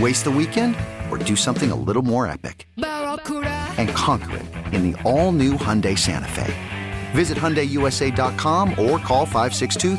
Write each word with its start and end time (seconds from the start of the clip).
Waste 0.00 0.24
the 0.24 0.30
weekend 0.30 0.74
or 1.08 1.18
do 1.18 1.36
something 1.36 1.70
a 1.70 1.76
little 1.76 2.02
more 2.02 2.26
epic? 2.26 2.66
And 2.76 3.88
conquer 3.90 4.38
it 4.38 4.46
in 4.74 4.90
the 4.90 5.00
all 5.02 5.30
new 5.30 5.52
Hyundai 5.52 5.96
Santa 5.96 6.26
Fe. 6.28 6.52
Visit 7.12 7.38
HyundaiUSA.com 7.38 8.70
or 8.70 8.98
call 8.98 9.24
562 9.24 9.96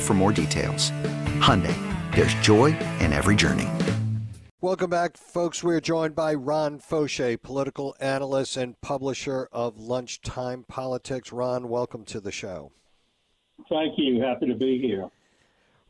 for 0.00 0.14
more 0.14 0.32
details. 0.32 0.90
Hyundai, 1.40 1.76
there's 2.14 2.34
joy 2.34 2.76
in 2.98 3.12
every 3.12 3.36
journey. 3.36 3.68
Welcome 4.60 4.90
back, 4.90 5.16
folks. 5.16 5.62
We're 5.62 5.80
joined 5.80 6.16
by 6.16 6.34
Ron 6.34 6.80
Faucheux, 6.80 7.40
political 7.40 7.94
analyst 8.00 8.56
and 8.56 8.80
publisher 8.80 9.48
of 9.52 9.78
Lunchtime 9.78 10.64
Politics. 10.66 11.32
Ron, 11.32 11.68
welcome 11.68 12.04
to 12.06 12.18
the 12.18 12.32
show. 12.32 12.72
Thank 13.68 13.94
you. 13.96 14.20
Happy 14.20 14.46
to 14.46 14.54
be 14.54 14.80
here. 14.80 15.08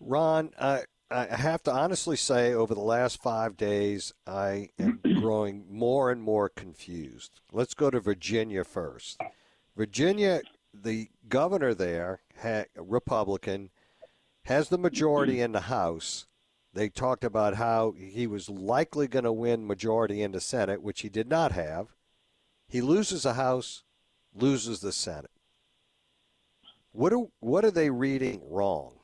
Ron, 0.01 0.51
uh, 0.59 0.81
I 1.15 1.37
have 1.37 1.63
to 1.63 1.73
honestly 1.73 2.17
say, 2.17 2.53
over 2.53 2.75
the 2.75 2.81
last 2.81 3.23
five 3.23 3.57
days, 3.57 4.13
I 4.27 4.71
am 4.81 4.99
growing 5.21 5.65
more 5.71 6.11
and 6.11 6.21
more 6.21 6.49
confused. 6.49 7.41
Let's 7.53 7.73
go 7.75 7.89
to 7.89 8.01
Virginia 8.01 8.65
first. 8.65 9.21
Virginia, 9.77 10.43
the 10.73 11.11
governor 11.29 11.73
there, 11.73 12.23
Republican, 12.77 13.71
has 14.47 14.69
the 14.69 14.79
majority 14.79 15.41
in 15.41 15.53
the 15.53 15.61
House. 15.61 16.27
They 16.73 16.89
talked 16.89 17.23
about 17.23 17.55
how 17.55 17.95
he 17.97 18.27
was 18.27 18.49
likely 18.49 19.07
going 19.07 19.25
to 19.25 19.33
win 19.33 19.69
majority 19.69 20.21
in 20.21 20.33
the 20.33 20.41
Senate, 20.41 20.83
which 20.83 21.03
he 21.03 21.09
did 21.09 21.29
not 21.29 21.53
have. 21.53 21.95
He 22.67 22.81
loses 22.81 23.23
the 23.23 23.35
House, 23.35 23.85
loses 24.35 24.81
the 24.81 24.93
Senate. 24.93 25.31
What 26.91 27.13
are, 27.13 27.27
what 27.39 27.65
are 27.65 27.71
they 27.71 27.91
reading 27.91 28.43
wrong? 28.51 28.99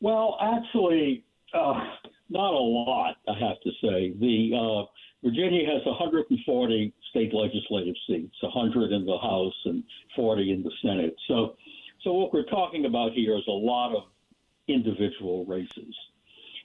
Well, 0.00 0.38
actually, 0.40 1.24
uh, 1.54 1.80
not 2.30 2.52
a 2.52 2.58
lot, 2.58 3.16
I 3.28 3.38
have 3.38 3.60
to 3.62 3.70
say. 3.82 4.12
The 4.20 4.52
uh, 4.54 4.86
Virginia 5.22 5.66
has 5.66 5.84
140 5.84 6.94
state 7.10 7.34
legislative 7.34 7.94
seats, 8.06 8.36
100 8.42 8.92
in 8.92 9.04
the 9.04 9.18
House 9.18 9.54
and 9.64 9.82
40 10.14 10.52
in 10.52 10.62
the 10.62 10.70
Senate. 10.82 11.16
So, 11.26 11.56
so 12.04 12.12
what 12.12 12.32
we're 12.32 12.44
talking 12.44 12.84
about 12.84 13.12
here 13.12 13.36
is 13.36 13.44
a 13.48 13.52
lot 13.52 13.94
of 13.96 14.04
individual 14.68 15.44
races, 15.46 15.94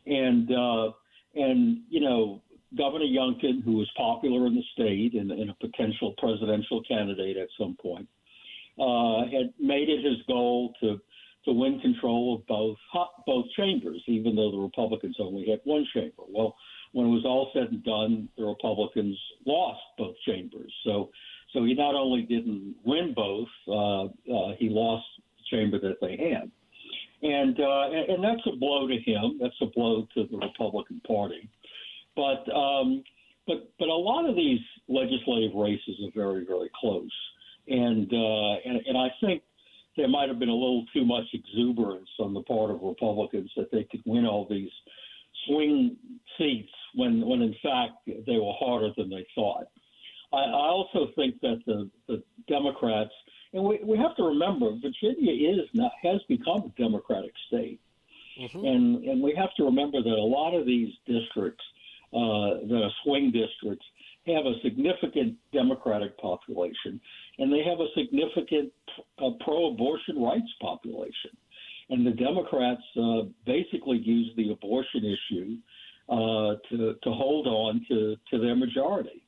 and 0.05 0.51
uh, 0.51 0.91
and 1.33 1.81
you 1.89 2.01
know 2.01 2.41
Governor 2.77 3.05
Youngkin, 3.05 3.63
who 3.63 3.81
is 3.81 3.89
popular 3.95 4.45
in 4.47 4.55
the 4.55 4.63
state 4.73 5.13
and, 5.13 5.31
and 5.31 5.49
a 5.49 5.55
potential 5.55 6.13
presidential 6.17 6.83
candidate 6.83 7.37
at 7.37 7.47
some 7.57 7.75
point, 7.81 8.07
uh, 8.79 9.25
had 9.25 9.53
made 9.59 9.89
it 9.89 10.03
his 10.03 10.21
goal 10.27 10.73
to 10.81 10.99
to 11.45 11.51
win 11.51 11.79
control 11.79 12.35
of 12.35 12.47
both 12.47 12.77
both 13.25 13.45
chambers, 13.57 14.01
even 14.07 14.35
though 14.35 14.51
the 14.51 14.57
Republicans 14.57 15.17
only 15.19 15.49
had 15.49 15.59
one 15.63 15.85
chamber. 15.93 16.23
Well, 16.29 16.55
when 16.93 17.07
it 17.07 17.09
was 17.09 17.25
all 17.25 17.51
said 17.53 17.71
and 17.71 17.83
done, 17.83 18.29
the 18.37 18.45
Republicans 18.45 19.17
lost 19.45 19.81
both 19.97 20.15
chambers. 20.25 20.73
So, 20.85 21.09
so 21.53 21.63
he 21.65 21.73
not 21.73 21.95
only 21.95 22.21
didn't 22.21 22.75
win 22.85 23.13
both, 23.15 23.47
uh, 23.67 24.03
uh, 24.05 24.55
he 24.57 24.69
lost 24.69 25.05
the 25.37 25.57
chamber 25.57 25.79
that 25.79 25.97
they 26.01 26.11
had, 26.11 26.51
and, 27.21 27.59
uh, 27.59 28.13
and 28.13 28.23
that's 28.23 28.45
a 28.47 28.55
blow 28.57 28.87
to 28.87 28.97
him. 28.97 29.39
That's 29.41 29.55
a 29.61 29.65
blow 29.65 30.07
to 30.15 30.27
the 30.29 30.37
Republican 30.37 31.01
Party. 31.05 31.49
But 32.15 32.47
um, 32.55 33.03
but 33.47 33.71
but 33.79 33.89
a 33.89 33.93
lot 33.93 34.29
of 34.29 34.35
these 34.35 34.59
legislative 34.87 35.55
races 35.55 35.95
are 36.05 36.11
very 36.15 36.45
very 36.45 36.69
close, 36.79 37.11
and 37.67 38.11
uh, 38.13 38.53
and, 38.65 38.81
and 38.85 38.97
I 38.97 39.07
think 39.19 39.41
there 39.97 40.07
might 40.07 40.29
have 40.29 40.39
been 40.39 40.49
a 40.49 40.53
little 40.53 40.85
too 40.93 41.05
much 41.05 41.25
exuberance 41.33 42.09
on 42.19 42.33
the 42.33 42.41
part 42.41 42.71
of 42.71 42.81
Republicans 42.81 43.51
that 43.55 43.71
they 43.71 43.83
could 43.89 44.01
win 44.05 44.25
all 44.25 44.47
these 44.49 44.71
swing 45.45 45.95
seats 46.37 46.71
when, 46.95 47.25
when 47.25 47.41
in 47.41 47.55
fact 47.61 47.93
they 48.07 48.37
were 48.37 48.53
harder 48.59 48.89
than 48.97 49.09
they 49.09 49.25
thought. 49.35 49.67
I, 50.31 50.37
I 50.37 50.67
also 50.67 51.09
think 51.15 51.39
that 51.41 51.61
the, 51.65 51.89
the 52.07 52.23
Democrats, 52.47 53.11
and 53.53 53.63
we, 53.63 53.79
we 53.83 53.97
have 53.97 54.15
to 54.17 54.23
remember, 54.23 54.71
Virginia 54.71 55.51
is 55.51 55.69
not, 55.73 55.91
has 56.01 56.21
become 56.27 56.63
a 56.63 56.81
Democratic 56.81 57.33
state. 57.47 57.79
Mm-hmm. 58.39 58.65
And, 58.65 59.03
and 59.03 59.21
we 59.21 59.35
have 59.37 59.53
to 59.57 59.63
remember 59.63 60.01
that 60.01 60.09
a 60.09 60.29
lot 60.39 60.55
of 60.55 60.65
these 60.65 60.89
districts 61.05 61.63
uh, 62.13 62.65
that 62.67 62.81
are 62.83 62.91
swing 63.03 63.31
districts 63.31 63.85
have 64.27 64.45
a 64.45 64.53
significant 64.63 65.35
Democratic 65.51 66.17
population, 66.17 66.99
and 67.39 67.51
they 67.51 67.63
have 67.63 67.79
a 67.79 67.87
significant 67.95 68.71
uh, 69.19 69.31
pro-abortion 69.43 70.21
rights 70.21 70.51
population. 70.61 71.31
And 71.89 72.07
the 72.07 72.11
Democrats 72.11 72.81
uh, 72.97 73.23
basically 73.45 73.97
use 73.97 74.31
the 74.37 74.51
abortion 74.51 75.03
issue 75.03 75.57
uh, 76.09 76.55
to 76.69 76.95
to 77.01 77.11
hold 77.11 77.47
on 77.47 77.85
to, 77.89 78.15
to 78.31 78.39
their 78.39 78.55
majority, 78.55 79.23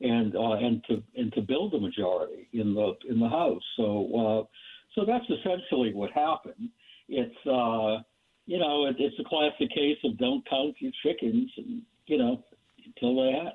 and 0.00 0.34
uh, 0.36 0.52
and 0.54 0.84
to 0.88 1.02
and 1.16 1.32
to 1.32 1.40
build 1.40 1.74
a 1.74 1.80
majority 1.80 2.48
in 2.52 2.74
the 2.74 2.94
in 3.08 3.18
the 3.18 3.28
House. 3.28 3.62
So 3.76 3.86
uh, 4.14 4.46
so 4.94 5.04
that's 5.04 5.24
essentially 5.24 5.92
what 5.92 6.10
happened. 6.12 6.68
It's 7.08 7.46
uh, 7.46 8.02
you 8.46 8.58
know 8.58 8.86
it, 8.86 8.96
it's 8.98 9.18
a 9.18 9.24
classic 9.28 9.74
case 9.74 9.98
of 10.04 10.18
don't 10.18 10.48
count 10.48 10.76
your 10.78 10.92
chickens, 11.02 11.50
and 11.56 11.82
you 12.06 12.18
know 12.18 12.44
until 12.86 13.16
they 13.16 13.32
hatch. 13.32 13.54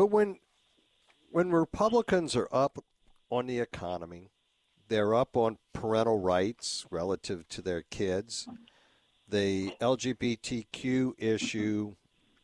But 0.00 0.06
when 0.06 0.38
when 1.30 1.50
Republicans 1.50 2.34
are 2.34 2.48
up 2.50 2.82
on 3.28 3.46
the 3.46 3.58
economy, 3.58 4.30
they're 4.88 5.14
up 5.14 5.36
on 5.36 5.58
parental 5.74 6.18
rights 6.18 6.86
relative 6.90 7.46
to 7.50 7.60
their 7.60 7.82
kids. 7.82 8.48
The 9.28 9.74
LGBTQ 9.78 11.12
issue 11.18 11.96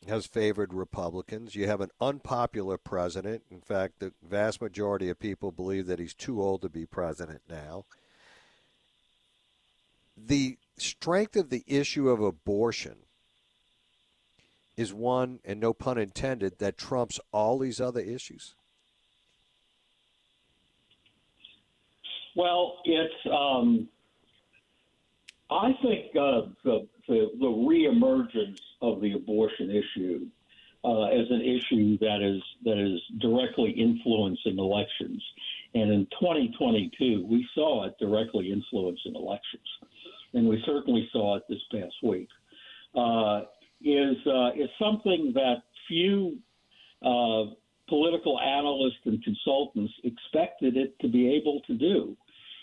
has 0.07 0.27
favored 0.27 0.75
Republicans. 0.75 1.55
You 1.55 1.67
have 1.67 1.81
an 1.81 1.93
unpopular 1.99 2.77
president. 2.77 3.45
In 3.51 3.63
fact, 3.63 4.01
the 4.01 4.13
vast 4.23 4.61
majority 4.61 5.09
of 5.09 5.19
people 5.19 5.51
believe 5.51 5.87
that 5.87 5.99
he's 5.99 6.13
too 6.13 6.43
old 6.43 6.61
to 6.61 6.69
be 6.69 6.85
president 6.85 7.41
now. 7.49 7.87
The 10.15 10.59
strength 10.77 11.37
of 11.37 11.49
the 11.49 11.65
issue 11.67 12.11
of 12.11 12.21
abortion 12.21 13.06
is 14.77 14.93
one, 14.93 15.41
and 15.45 15.61
no 15.61 15.73
pun 15.73 15.99
intended, 15.99 16.59
that 16.59 16.77
trumps 16.77 17.19
all 17.33 17.59
these 17.59 17.81
other 17.81 18.01
issues? 18.01 18.55
Well, 22.35 22.79
it's. 22.85 23.15
Um, 23.33 23.89
I 25.51 25.73
think 25.81 26.07
uh, 26.17 26.43
the, 26.65 26.87
the 27.09 27.31
the 27.39 27.47
reemergence 27.47 28.61
of 28.83 29.01
the 29.01 29.13
abortion 29.13 29.71
issue 29.71 30.27
uh, 30.85 31.05
as 31.05 31.27
an 31.31 31.41
issue 31.41 31.99
that 31.99 32.21
is 32.23 32.43
that 32.65 32.79
is 32.79 33.01
directly 33.21 33.71
influencing 33.71 34.59
elections, 34.59 35.23
and 35.75 35.91
in 35.91 36.07
2022 36.21 37.27
we 37.27 37.49
saw 37.55 37.87
it 37.87 37.95
directly 37.99 38.53
influencing 38.53 39.15
elections. 39.15 39.67
and 40.35 40.47
we 40.47 40.63
certainly 40.67 41.09
saw 41.13 41.37
it 41.37 41.45
this 41.49 41.63
past 41.73 41.95
week, 42.03 42.29
uh, 42.95 43.43
is 43.83 44.17
uh, 44.27 44.51
is 44.53 44.69
something 44.79 45.33
that 45.35 45.63
few 45.89 46.39
uh, 47.05 47.45
political 47.89 48.41
analysts 48.41 49.05
and 49.05 49.23
consultants 49.23 49.93
expected 50.05 50.77
it 50.77 50.99
to 51.01 51.09
be 51.09 51.35
able 51.35 51.61
to 51.67 51.75
do. 51.75 52.17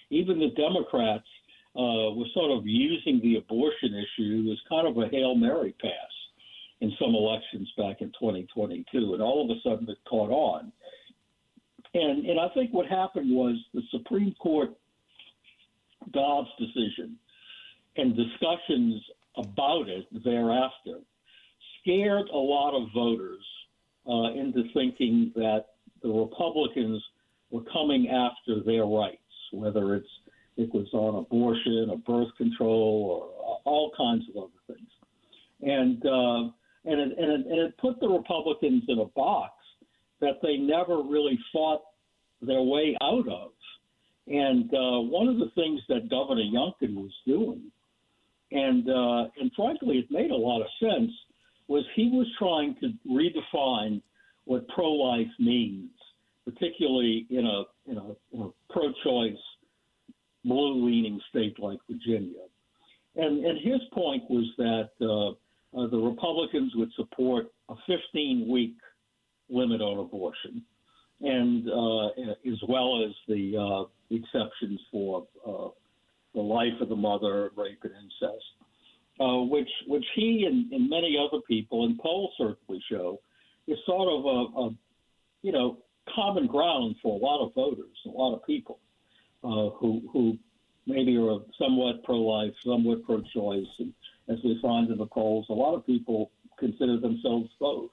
Even 0.09 0.39
the 0.39 0.49
Democrats 0.49 1.27
uh, 1.75 2.11
were 2.13 2.25
sort 2.33 2.51
of 2.51 2.65
using 2.65 3.19
the 3.21 3.37
abortion 3.37 3.95
issue 3.95 4.49
as 4.51 4.57
kind 4.69 4.87
of 4.87 4.97
a 4.97 5.07
hail 5.09 5.35
mary 5.35 5.73
pass 5.81 5.91
in 6.81 6.91
some 6.99 7.15
elections 7.15 7.71
back 7.77 8.01
in 8.01 8.07
2022, 8.19 9.13
and 9.13 9.21
all 9.21 9.43
of 9.43 9.55
a 9.55 9.59
sudden 9.61 9.89
it 9.89 9.97
caught 10.07 10.29
on. 10.29 10.71
And 11.93 12.25
and 12.25 12.39
I 12.39 12.49
think 12.53 12.73
what 12.73 12.87
happened 12.87 13.33
was 13.33 13.55
the 13.73 13.83
Supreme 13.91 14.35
Court 14.39 14.71
Dobbs 16.11 16.49
decision 16.59 17.17
and 17.95 18.15
discussions 18.15 19.01
about 19.37 19.87
it 19.87 20.05
thereafter 20.23 20.99
scared 21.81 22.27
a 22.29 22.37
lot 22.37 22.73
of 22.75 22.89
voters 22.93 23.43
uh, 24.07 24.33
into 24.33 24.63
thinking 24.73 25.31
that 25.35 25.65
the 26.01 26.09
Republicans 26.09 27.01
were 27.49 27.63
coming 27.71 28.09
after 28.09 28.61
their 28.63 28.85
rights, 28.85 29.19
whether 29.51 29.95
it's 29.95 30.07
it 30.55 30.71
was 30.73 30.87
on 30.93 31.15
abortion 31.15 31.87
or 31.89 31.97
birth 31.97 32.35
control 32.37 33.07
or 33.09 33.59
all 33.65 33.91
kinds 33.97 34.23
of 34.29 34.43
other 34.43 34.61
things, 34.67 34.89
and 35.61 36.05
uh, 36.05 36.51
and 36.85 36.99
it, 36.99 37.17
and 37.17 37.31
it, 37.31 37.47
and 37.47 37.59
it 37.59 37.77
put 37.77 37.99
the 37.99 38.07
Republicans 38.07 38.83
in 38.87 38.99
a 38.99 39.05
box 39.05 39.53
that 40.19 40.41
they 40.41 40.57
never 40.57 41.01
really 41.01 41.39
fought 41.51 41.81
their 42.41 42.61
way 42.61 42.95
out 43.01 43.27
of. 43.27 43.51
And 44.27 44.73
uh, 44.73 45.01
one 45.01 45.27
of 45.27 45.37
the 45.37 45.51
things 45.55 45.81
that 45.89 46.09
Governor 46.09 46.43
Youngkin 46.43 46.95
was 46.95 47.11
doing, 47.25 47.71
and 48.53 48.87
uh, 48.87 49.29
and 49.39 49.51
frankly, 49.55 49.97
it 49.97 50.11
made 50.11 50.31
a 50.31 50.35
lot 50.35 50.61
of 50.61 50.67
sense, 50.79 51.11
was 51.67 51.83
he 51.95 52.09
was 52.09 52.27
trying 52.37 52.75
to 52.81 52.93
redefine 53.09 54.01
what 54.45 54.67
pro-life 54.69 55.31
means, 55.39 55.89
particularly 56.45 57.25
in 57.29 57.45
a 57.45 57.63
in 57.91 57.97
a, 57.97 58.09
in 58.31 58.41
a 58.41 58.49
pro-choice, 58.71 59.41
blue-leaning 60.45 61.19
state 61.29 61.59
like 61.59 61.79
Virginia. 61.89 62.43
And 63.15 63.43
and 63.43 63.57
his 63.59 63.81
point 63.91 64.23
was 64.29 64.45
that 64.57 64.89
uh, 65.01 65.31
uh, 65.79 65.87
the 65.87 65.97
Republicans 65.97 66.73
would 66.75 66.91
support 66.95 67.47
a 67.69 67.75
15-week 67.89 68.75
limit 69.49 69.81
on 69.81 69.97
abortion, 69.97 70.61
and 71.21 71.67
uh, 71.69 72.07
as 72.51 72.61
well 72.67 73.03
as 73.03 73.15
the 73.27 73.57
uh, 73.57 74.15
exceptions 74.15 74.79
for 74.91 75.25
uh, 75.47 75.69
the 76.33 76.41
life 76.41 76.79
of 76.81 76.89
the 76.89 76.95
mother, 76.95 77.51
rape, 77.55 77.79
and 77.83 77.93
incest, 77.93 78.45
uh, 79.19 79.43
which 79.43 79.69
which 79.87 80.05
he 80.15 80.45
and, 80.47 80.71
and 80.71 80.89
many 80.89 81.17
other 81.17 81.41
people, 81.47 81.85
and 81.85 81.97
polls 81.99 82.33
certainly 82.37 82.81
show, 82.89 83.19
is 83.67 83.77
sort 83.85 84.09
of 84.09 84.25
a, 84.25 84.59
a 84.59 84.75
you 85.41 85.51
know 85.51 85.77
common 86.13 86.47
ground 86.47 86.95
for 87.01 87.19
a 87.19 87.23
lot 87.23 87.45
of 87.45 87.53
voters, 87.53 87.97
a 88.05 88.09
lot 88.09 88.35
of 88.35 88.45
people 88.45 88.79
uh, 89.43 89.69
who 89.77 90.01
who 90.11 90.37
maybe 90.85 91.17
are 91.17 91.39
somewhat 91.57 92.03
pro-life, 92.03 92.53
somewhat 92.65 93.05
pro-choice, 93.05 93.67
and 93.79 93.93
as 94.27 94.37
we 94.43 94.59
find 94.61 94.89
in 94.89 94.97
the 94.97 95.05
polls, 95.05 95.45
a 95.49 95.53
lot 95.53 95.75
of 95.75 95.85
people 95.85 96.31
consider 96.59 96.99
themselves 96.99 97.49
both. 97.59 97.89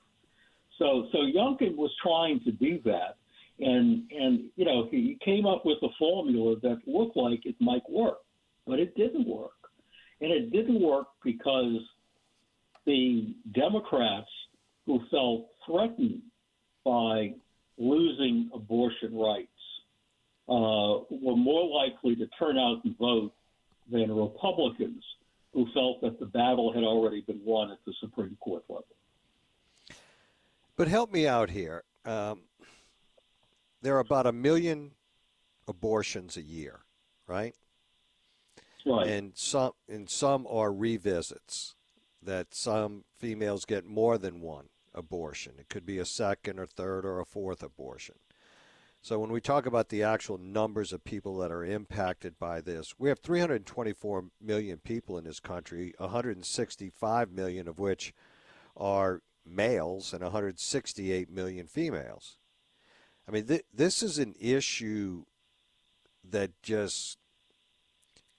So, 0.79 1.07
so 1.13 1.19
Youngkin 1.19 1.77
was 1.77 1.91
trying 2.03 2.41
to 2.45 2.53
do 2.53 2.81
that, 2.85 3.17
and 3.59 4.11
and 4.11 4.45
you 4.57 4.65
know 4.65 4.89
he 4.91 5.19
came 5.25 5.47
up 5.47 5.65
with 5.65 5.79
a 5.83 5.89
formula 5.99 6.57
that 6.63 6.79
looked 6.87 7.17
like 7.17 7.45
it 7.45 7.57
might 7.61 7.89
work, 7.89 8.19
but 8.71 8.79
it 8.79 8.95
didn't 8.95 9.27
work, 9.27 9.51
and 10.21 10.31
it 10.31 10.53
didn't 10.53 10.81
work 10.81 11.09
because 11.25 11.81
the 12.87 13.35
Democrats 13.53 14.31
who 14.87 15.01
felt 15.11 15.49
threatened 15.67 16.23
by 16.85 17.35
losing 17.79 18.49
abortion 18.55 19.13
rights 19.13 19.49
uh, 20.49 21.03
were 21.11 21.37
more 21.37 21.69
likely 21.85 22.15
to 22.15 22.29
turn 22.39 22.57
out 22.59 22.81
and 22.85 22.97
vote 22.97 23.33
than 23.91 24.15
Republicans 24.15 25.03
who 25.53 25.67
felt 25.75 26.01
that 26.01 26.21
the 26.21 26.27
battle 26.27 26.73
had 26.73 26.85
already 26.85 27.23
been 27.23 27.41
won 27.45 27.73
at 27.73 27.79
the 27.85 27.93
Supreme 28.01 28.37
Court 28.41 28.63
level. 28.69 28.85
But 30.77 30.87
help 30.87 31.13
me 31.13 31.27
out 31.27 31.51
here. 31.51 31.83
Um, 32.05 32.43
there 33.83 33.97
are 33.97 34.01
about 34.01 34.29
a 34.29 34.33
million 34.33 34.93
abortions 35.67 36.37
a 36.37 36.43
year, 36.43 36.81
right? 37.27 37.55
Right. 38.87 39.07
And 39.07 39.33
some 39.37 39.73
and 39.89 40.09
some 40.09 40.47
are 40.49 40.73
revisits 40.73 41.75
that 42.23 42.55
some 42.55 43.05
females 43.17 43.65
get 43.65 43.85
more 43.85 44.19
than 44.19 44.41
one 44.41 44.69
abortion. 44.95 45.55
It 45.59 45.69
could 45.69 45.87
be 45.87 45.99
a 45.99 46.05
second 46.05 46.59
or 46.59 46.67
third 46.67 47.05
or 47.05 47.21
a 47.21 47.25
fourth 47.25 47.63
abortion. 47.63 48.17
So 49.03 49.19
when 49.19 49.33
we 49.33 49.41
talk 49.41 49.65
about 49.65 49.89
the 49.89 50.03
actual 50.03 50.37
numbers 50.37 50.93
of 50.93 51.05
people 51.05 51.39
that 51.39 51.51
are 51.51 51.65
impacted 51.65 52.39
by 52.39 52.61
this, 52.61 52.95
we 52.99 53.09
have 53.09 53.21
324 53.21 54.27
million 54.43 54.79
people 54.79 55.17
in 55.17 55.25
this 55.25 55.41
country, 55.41 55.95
165 55.97 57.33
million 57.33 57.67
of 57.67 57.79
which 57.79 58.13
are 58.77 59.23
males 59.47 60.13
and 60.13 60.23
168 60.23 61.31
million 61.31 61.67
females. 61.67 62.37
I 63.27 63.31
mean, 63.31 63.47
th- 63.47 63.65
this 63.73 64.03
is 64.03 64.19
an 64.19 64.35
issue 64.39 65.25
that 66.29 66.51
just 66.63 67.17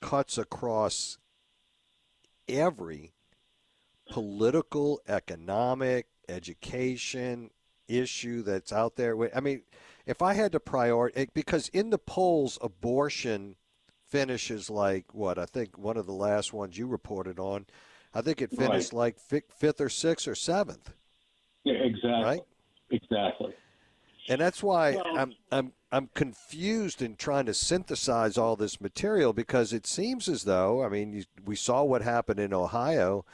cuts 0.02 0.38
across 0.38 1.18
every 2.48 3.14
political, 4.10 5.02
economic, 5.08 6.08
education 6.28 7.50
issue 7.88 8.42
that's 8.42 8.72
out 8.72 8.96
there. 8.96 9.16
I 9.36 9.40
mean, 9.40 9.62
if 10.06 10.22
I 10.22 10.34
had 10.34 10.52
to 10.54 10.60
prioritize, 10.60 11.30
because 11.34 11.70
in 11.70 11.90
the 11.90 11.98
polls, 11.98 12.58
abortion 12.62 13.56
finishes 14.08 14.70
like 14.70 15.14
what? 15.14 15.38
I 15.38 15.46
think 15.46 15.78
one 15.78 15.98
of 15.98 16.06
the 16.06 16.14
last 16.14 16.54
ones 16.54 16.78
you 16.78 16.88
reported 16.88 17.40
on, 17.40 17.66
I 18.14 18.22
think 18.22 18.42
it 18.42 18.52
finished 18.52 18.94
right. 18.94 19.00
like 19.00 19.20
fifth 19.20 19.80
or 19.80 19.90
sixth 19.90 20.28
or 20.28 20.36
seventh. 20.36 20.94
Yeah, 21.64 21.76
exactly. 21.76 22.24
Right? 22.24 22.42
Exactly. 22.90 23.54
And 24.28 24.42
that's 24.42 24.62
why 24.62 24.96
well, 24.96 25.18
I'm 25.18 25.34
I'm 25.52 25.72
I'm 25.92 26.10
confused 26.14 27.02
in 27.02 27.16
trying 27.16 27.46
to 27.48 27.54
synthesize 27.54 28.38
all 28.38 28.56
this 28.56 28.80
material 28.80 29.34
because 29.34 29.74
it 29.74 29.86
seems 29.86 30.30
as 30.30 30.44
though 30.44 30.84
I 30.84 30.90
mean 30.90 31.14
you, 31.14 31.24
we 31.46 31.56
saw 31.56 31.84
what 31.84 32.02
happened 32.02 32.40
in 32.40 32.54
Ohio. 32.54 33.26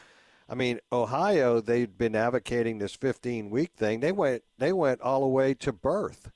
I 0.49 0.55
mean 0.55 0.79
Ohio 0.91 1.61
they'd 1.61 1.97
been 1.97 2.15
advocating 2.15 2.79
this 2.79 2.95
15 2.95 3.49
week 3.49 3.73
thing. 3.75 3.99
They 3.99 4.11
went 4.11 4.43
they 4.57 4.73
went 4.73 5.01
all 5.01 5.21
the 5.21 5.27
way 5.27 5.53
to 5.55 5.71
birth 5.71 6.31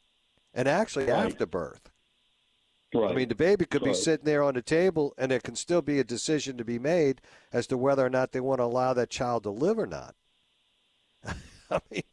and 0.54 0.68
actually 0.68 1.06
right. 1.06 1.26
after 1.26 1.46
birth. 1.46 1.92
Right. 2.94 3.12
I 3.12 3.14
mean, 3.14 3.30
the 3.30 3.36
baby 3.36 3.66
could 3.66 3.84
right. 3.84 3.92
be 3.92 3.98
sitting 3.98 4.26
there 4.26 4.44
on 4.44 4.56
the 4.56 4.62
table, 4.62 5.14
and 5.18 5.32
there 5.32 5.40
can 5.40 5.56
still 5.56 5.82
be 5.82 6.00
a 6.00 6.04
decision 6.04 6.58
to 6.58 6.66
be 6.66 6.78
made 6.78 7.22
as 7.54 7.66
to 7.68 7.78
whether 7.78 8.06
or 8.06 8.10
not 8.10 8.34
they 8.34 8.42
want 8.42 8.60
to 8.60 8.66
allow 8.66 8.94
that 8.94 9.10
child 9.10 9.44
to 9.44 9.50
live 9.50 9.80
or 9.80 9.88
not. 9.88 10.14
I 11.72 11.80
mean, 11.90 12.04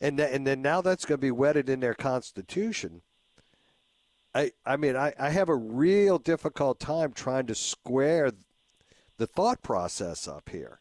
and 0.00 0.18
th- 0.18 0.30
and 0.32 0.46
then 0.46 0.62
now 0.62 0.80
that's 0.80 1.04
going 1.04 1.18
to 1.18 1.26
be 1.26 1.32
wedded 1.32 1.68
in 1.68 1.80
their 1.80 1.94
constitution. 1.94 3.02
I 4.34 4.52
I 4.64 4.76
mean, 4.76 4.96
I, 4.96 5.12
I 5.18 5.30
have 5.30 5.48
a 5.48 5.56
real 5.56 6.18
difficult 6.18 6.80
time 6.80 7.12
trying 7.12 7.46
to 7.46 7.54
square 7.54 8.32
the 9.18 9.26
thought 9.26 9.62
process 9.62 10.26
up 10.26 10.48
here. 10.48 10.80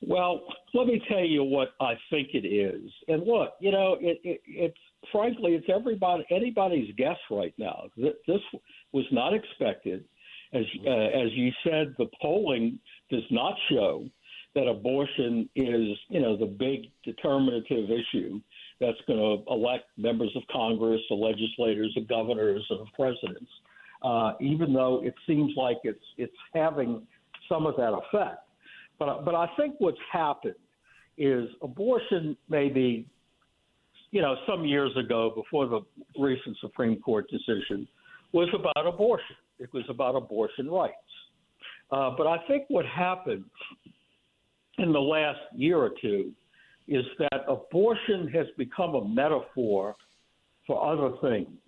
Well, 0.00 0.42
let 0.74 0.86
me 0.86 1.02
tell 1.08 1.24
you 1.24 1.42
what 1.42 1.70
I 1.80 1.94
think 2.10 2.28
it 2.32 2.46
is. 2.46 2.90
And 3.08 3.26
look, 3.26 3.54
you 3.60 3.72
know, 3.72 3.96
it, 4.00 4.20
it, 4.22 4.40
it's 4.46 4.78
frankly, 5.10 5.54
it's 5.54 5.66
everybody 5.68 6.24
anybody's 6.30 6.94
guess 6.96 7.18
right 7.30 7.54
now. 7.58 7.88
This 7.96 8.40
was 8.92 9.04
not 9.10 9.34
expected. 9.34 10.04
As 10.52 10.64
uh, 10.86 10.90
as 10.90 11.32
you 11.32 11.50
said, 11.64 11.94
the 11.98 12.06
polling 12.22 12.78
does 13.10 13.24
not 13.30 13.54
show 13.70 14.08
that 14.54 14.66
abortion 14.66 15.48
is, 15.56 15.96
you 16.08 16.20
know, 16.20 16.36
the 16.36 16.46
big 16.46 16.90
determinative 17.04 17.90
issue 17.90 18.40
that's 18.80 18.98
going 19.06 19.18
to 19.18 19.52
elect 19.52 19.84
members 19.96 20.30
of 20.36 20.42
Congress, 20.50 21.00
the 21.08 21.14
legislators, 21.14 21.92
the 21.94 22.02
governors, 22.02 22.64
and 22.70 22.80
the 22.80 22.90
presidents. 22.94 23.50
Uh, 24.02 24.32
even 24.40 24.72
though 24.72 25.02
it 25.02 25.14
seems 25.26 25.52
like 25.56 25.78
it's 25.82 26.04
it's 26.16 26.36
having 26.54 27.02
some 27.48 27.66
of 27.66 27.74
that 27.76 27.92
effect, 27.92 28.46
but 28.98 29.24
but 29.24 29.34
I 29.34 29.48
think 29.56 29.74
what's 29.78 29.98
happened 30.12 30.54
is 31.16 31.48
abortion 31.62 32.36
maybe 32.48 33.06
you 34.10 34.22
know, 34.22 34.36
some 34.46 34.64
years 34.64 34.90
ago, 34.96 35.32
before 35.34 35.66
the 35.66 35.80
recent 36.18 36.56
Supreme 36.60 37.00
Court 37.00 37.26
decision, 37.30 37.86
was 38.32 38.48
about 38.54 38.86
abortion. 38.86 39.36
It 39.58 39.72
was 39.72 39.84
about 39.88 40.14
abortion 40.14 40.70
rights. 40.70 40.94
Uh, 41.90 42.10
but 42.16 42.26
I 42.26 42.38
think 42.46 42.64
what 42.68 42.86
happened 42.86 43.44
in 44.78 44.92
the 44.92 45.00
last 45.00 45.40
year 45.54 45.78
or 45.78 45.90
two 46.00 46.32
is 46.88 47.04
that 47.18 47.44
abortion 47.46 48.28
has 48.28 48.46
become 48.56 48.94
a 48.94 49.04
metaphor 49.06 49.94
for 50.66 50.82
other 50.82 51.16
things. 51.20 51.58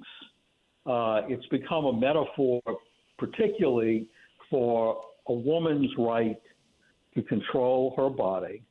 Uh, 0.87 1.21
it's 1.29 1.47
become 1.47 1.85
a 1.85 1.93
metaphor, 1.93 2.61
particularly 3.19 4.07
for 4.49 5.03
a 5.29 5.33
woman's 5.33 5.91
right 5.99 6.41
to 7.15 7.23
control 7.23 7.95
her 7.97 8.09
body, 8.09 8.63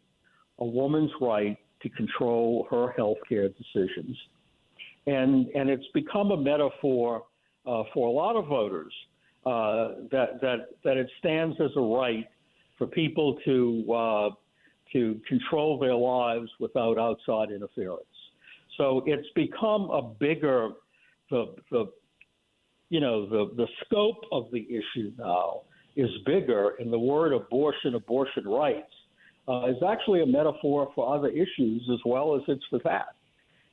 a 0.60 0.66
woman's 0.66 1.12
right 1.22 1.58
to 1.82 1.90
control 1.90 2.68
her 2.72 2.92
health 2.94 3.18
care 3.28 3.50
decisions. 3.50 4.18
And, 5.06 5.48
and 5.56 5.70
it's 5.70 5.86
become 5.94 6.32
a 6.32 6.38
metaphor 6.38 7.24
uh, 7.66 7.84
for 7.94 8.08
a 8.08 8.12
lot 8.12 8.36
of 8.36 8.48
voters 8.48 8.94
uh, 9.46 10.06
that, 10.12 10.42
that, 10.42 10.70
that 10.84 10.98
it 10.98 11.10
stands 11.20 11.56
as 11.62 11.72
a 11.76 11.82
right 11.82 12.28
for 12.78 12.88
people 12.88 13.38
to, 13.46 13.94
uh, 13.94 14.30
to 14.94 15.20
control 15.28 15.78
their 15.78 15.96
lives 15.96 16.50
without 16.60 16.98
outside 16.98 17.52
interference. 17.52 18.04
So 18.78 19.04
it's 19.06 19.28
become 19.36 19.90
a 19.90 20.02
bigger, 20.02 20.70
the, 21.30 21.56
the, 21.72 21.92
you 22.90 23.00
know, 23.00 23.28
the, 23.28 23.54
the 23.56 23.68
scope 23.86 24.22
of 24.32 24.46
the 24.52 24.66
issue 24.70 25.12
now 25.18 25.62
is 25.96 26.10
bigger, 26.26 26.76
and 26.80 26.92
the 26.92 27.00
word 27.00 27.34
abortion, 27.34 27.96
abortion 27.96 28.48
rights, 28.48 28.92
uh, 29.48 29.66
is 29.68 29.78
actually 29.88 30.22
a 30.22 30.26
metaphor 30.26 30.92
for 30.96 31.14
other 31.14 31.28
issues 31.30 31.88
as 31.92 32.00
well 32.06 32.36
as 32.36 32.42
it's 32.48 32.64
for 32.70 32.80
that. 32.86 33.16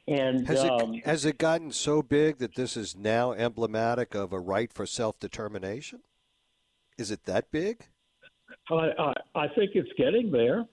And 0.09 0.47
has, 0.47 0.65
um, 0.65 0.95
it, 0.95 1.07
has 1.07 1.25
it 1.25 1.39
gotten 1.39 1.73
so 1.73 2.03
big 2.03 2.39
that 2.39 2.55
this 2.55 2.77
is 2.77 2.97
now 2.97 3.33
emblematic 3.33 4.15
of 4.15 4.33
a 4.33 4.39
right 4.39 4.73
for 4.73 4.87
self 4.87 5.19
determination? 5.19 6.01
Is 6.97 7.11
it 7.11 7.25
that 7.25 7.51
big? 7.51 7.87
I, 8.71 8.91
I, 8.99 9.13
I 9.35 9.49
think 9.49 9.73
it's 9.75 9.91
getting 9.99 10.31
there. 10.31 10.65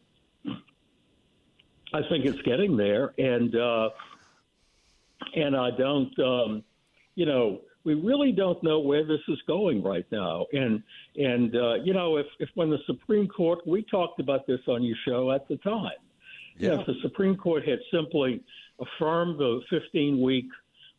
I 1.93 2.01
think 2.09 2.25
it's 2.25 2.41
getting 2.41 2.75
there, 2.75 3.13
and 3.17 3.55
uh, 3.55 3.89
and 5.35 5.55
I 5.55 5.69
don't, 5.77 6.19
um, 6.19 6.63
you 7.15 7.25
know, 7.25 7.61
we 7.83 7.93
really 7.93 8.31
don't 8.31 8.61
know 8.63 8.79
where 8.79 9.05
this 9.05 9.19
is 9.27 9.37
going 9.45 9.83
right 9.83 10.05
now. 10.11 10.47
And 10.53 10.81
and 11.15 11.55
uh, 11.55 11.75
you 11.75 11.93
know, 11.93 12.17
if 12.17 12.25
if 12.39 12.49
when 12.55 12.69
the 12.69 12.79
Supreme 12.87 13.27
Court, 13.27 13.59
we 13.67 13.83
talked 13.83 14.19
about 14.19 14.47
this 14.47 14.59
on 14.67 14.83
your 14.83 14.97
show 15.05 15.31
at 15.31 15.47
the 15.47 15.57
time. 15.57 15.91
Yeah. 16.57 16.69
You 16.71 16.75
know, 16.75 16.81
if 16.81 16.87
the 16.87 16.95
Supreme 17.01 17.35
Court 17.35 17.67
had 17.67 17.79
simply 17.91 18.41
affirmed 18.79 19.39
the 19.39 19.61
15 19.69 20.21
week 20.21 20.45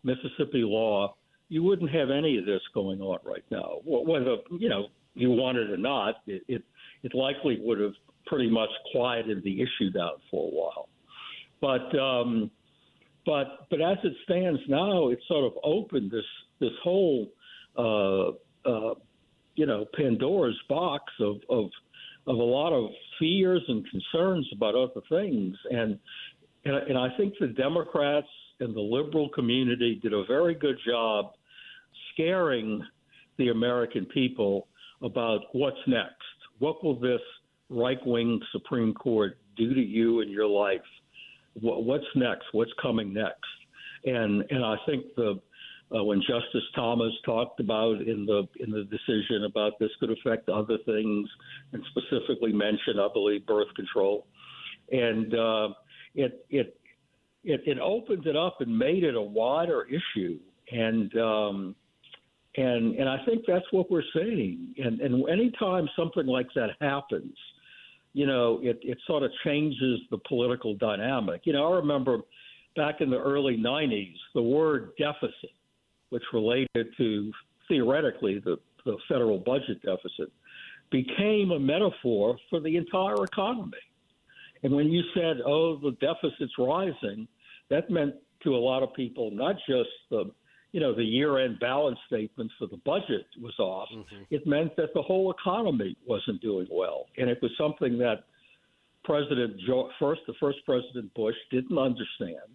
Mississippi 0.03 0.63
law, 0.63 1.17
you 1.49 1.63
wouldn't 1.63 1.91
have 1.91 2.11
any 2.11 2.39
of 2.39 2.47
this 2.47 2.61
going 2.73 3.01
on 3.01 3.19
right 3.25 3.45
now. 3.51 3.81
Whether 3.85 4.37
you 4.59 4.69
know 4.69 4.89
you 5.15 5.31
want 5.31 5.59
it 5.59 5.71
or 5.71 5.77
not, 5.77 6.17
it 6.27 6.43
it, 6.47 6.63
it 7.03 7.15
likely 7.15 7.59
would 7.61 7.81
have 7.81 7.95
pretty 8.27 8.51
much 8.51 8.71
quieted 8.93 9.43
the 9.43 9.61
issue 9.61 9.91
down 9.91 10.13
for 10.31 10.47
a 10.47 10.51
while. 10.51 10.89
But 11.61 11.99
um, 11.99 12.51
but 13.27 13.67
but 13.71 13.81
as 13.81 13.99
it 14.05 14.15
stands 14.25 14.61
now, 14.69 15.09
it's 15.09 15.27
sort 15.29 15.45
of 15.45 15.53
opened 15.63 16.11
this 16.11 16.25
this 16.61 16.73
whole 16.83 17.29
uh, 17.77 18.29
uh, 18.69 18.95
you 19.55 19.67
know 19.67 19.87
Pandora's 19.95 20.59
box 20.69 21.05
of, 21.21 21.37
of 21.49 21.71
of 22.27 22.37
a 22.37 22.43
lot 22.43 22.73
of 22.73 22.91
fears 23.19 23.63
and 23.69 23.85
concerns 23.91 24.49
about 24.55 24.75
other 24.75 25.01
things, 25.09 25.57
and 25.71 25.99
and, 26.65 26.77
and 26.77 26.99
I 26.99 27.09
think 27.17 27.35
the 27.39 27.49
Democrats 27.49 28.29
and 28.61 28.75
the 28.75 28.81
liberal 28.81 29.29
community 29.31 29.99
did 30.03 30.13
a 30.13 30.25
very 30.25 30.55
good 30.55 30.77
job 30.87 31.33
scaring 32.13 32.83
the 33.39 33.49
American 33.49 34.07
people 34.07 34.69
about 35.03 35.41
what's 35.53 35.77
next. 35.87 36.15
What 36.59 36.83
will 36.85 36.99
this 36.99 37.21
right 37.71 37.99
wing 38.07 38.41
Supreme 38.53 38.95
Court 38.95 39.39
do 39.57 39.75
to 39.75 39.81
you 39.81 40.21
in 40.21 40.31
your 40.31 40.47
life? 40.47 40.83
what's 41.61 42.05
next? 42.15 42.47
What's 42.53 42.73
coming 42.81 43.13
next? 43.13 43.39
And 44.05 44.45
and 44.51 44.65
I 44.65 44.77
think 44.87 45.05
the 45.17 45.41
uh, 45.95 46.03
when 46.03 46.21
Justice 46.21 46.65
Thomas 46.75 47.13
talked 47.25 47.61
about 47.61 48.01
in 48.01 48.27
the 48.27 48.47
in 48.61 48.71
the 48.71 48.85
decision 48.85 49.45
about 49.45 49.79
this 49.79 49.91
could 50.01 50.11
affect 50.11 50.49
other 50.49 50.79
things, 50.85 51.29
and 51.73 51.83
specifically 51.91 52.53
mentioned, 52.53 53.01
I 53.01 53.09
believe, 53.13 53.47
birth 53.47 53.73
control, 53.77 54.27
and 54.91 55.35
uh, 55.35 55.69
it 56.15 56.45
it 56.51 56.79
it 57.45 57.61
it 57.67 57.79
opened 57.79 58.27
it 58.27 58.37
up 58.37 58.61
and 58.61 58.77
made 58.77 59.05
it 59.05 59.15
a 59.15 59.23
wider 59.23 59.87
issue, 59.87 60.39
and 60.73 61.17
um, 61.19 61.77
and 62.57 62.97
and 62.97 63.09
I 63.09 63.25
think 63.25 63.45
that's 63.47 63.67
what 63.71 63.91
we're 63.91 64.03
seeing. 64.13 64.75
And 64.79 65.01
and 65.01 65.29
anytime 65.29 65.89
something 65.97 66.27
like 66.27 66.49
that 66.57 66.71
happens, 66.81 67.37
you 68.15 68.27
know, 68.27 68.61
it, 68.63 68.79
it 68.83 68.97
sort 69.07 69.25
of 69.25 69.31
changes 69.45 70.01
the 70.11 70.19
political 70.27 70.75
dynamic. 70.77 71.43
You 71.45 71.53
know, 71.53 71.73
I 71.73 71.77
remember 71.77 72.19
back 72.77 73.01
in 73.01 73.11
the 73.11 73.19
early 73.19 73.57
90s, 73.57 74.15
the 74.35 74.43
word 74.43 74.93
deficit, 74.97 75.51
which 76.11 76.23
related 76.33 76.87
to 76.97 77.33
theoretically 77.69 78.41
the, 78.45 78.57
the 78.85 78.97
federal 79.09 79.39
budget 79.39 79.83
deficit, 79.83 80.33
became 80.91 81.51
a 81.51 81.59
metaphor 81.59 82.39
for 82.49 82.61
the 82.61 82.77
entire 82.77 83.25
economy. 83.25 83.73
And 84.63 84.73
when 84.73 84.91
you 84.91 85.03
said, 85.13 85.39
oh, 85.45 85.77
the 85.77 85.97
deficit's 86.01 86.53
rising, 86.57 87.27
that 87.69 87.91
meant 87.91 88.15
to 88.45 88.55
a 88.55 88.57
lot 88.57 88.83
of 88.83 88.95
people 88.95 89.31
not 89.33 89.57
just 89.69 89.91
the 90.11 90.31
you 90.75 90.81
know, 90.81 90.93
the 90.93 91.05
year-end 91.05 91.61
balance 91.61 92.01
statement 92.09 92.51
for 92.59 92.67
the 92.67 92.79
budget 92.79 93.27
was 93.41 93.57
off, 93.61 93.89
mm-hmm. 93.95 94.23
it 94.31 94.45
meant 94.45 94.75
that 94.75 94.93
the 94.93 95.03
whole 95.03 95.31
economy 95.31 95.97
wasn't 96.05 96.43
doing 96.43 96.67
well, 96.69 97.07
and 97.17 97.31
it 97.31 97.39
was 97.41 97.53
something 97.57 97.97
that 97.97 98.25
President 99.05 99.55
Joe, 99.65 99.89
first, 100.01 100.23
the 100.27 100.35
first 100.41 100.59
President 100.67 101.15
Bush 101.15 101.37
didn't 101.53 101.79
understand. 101.79 102.51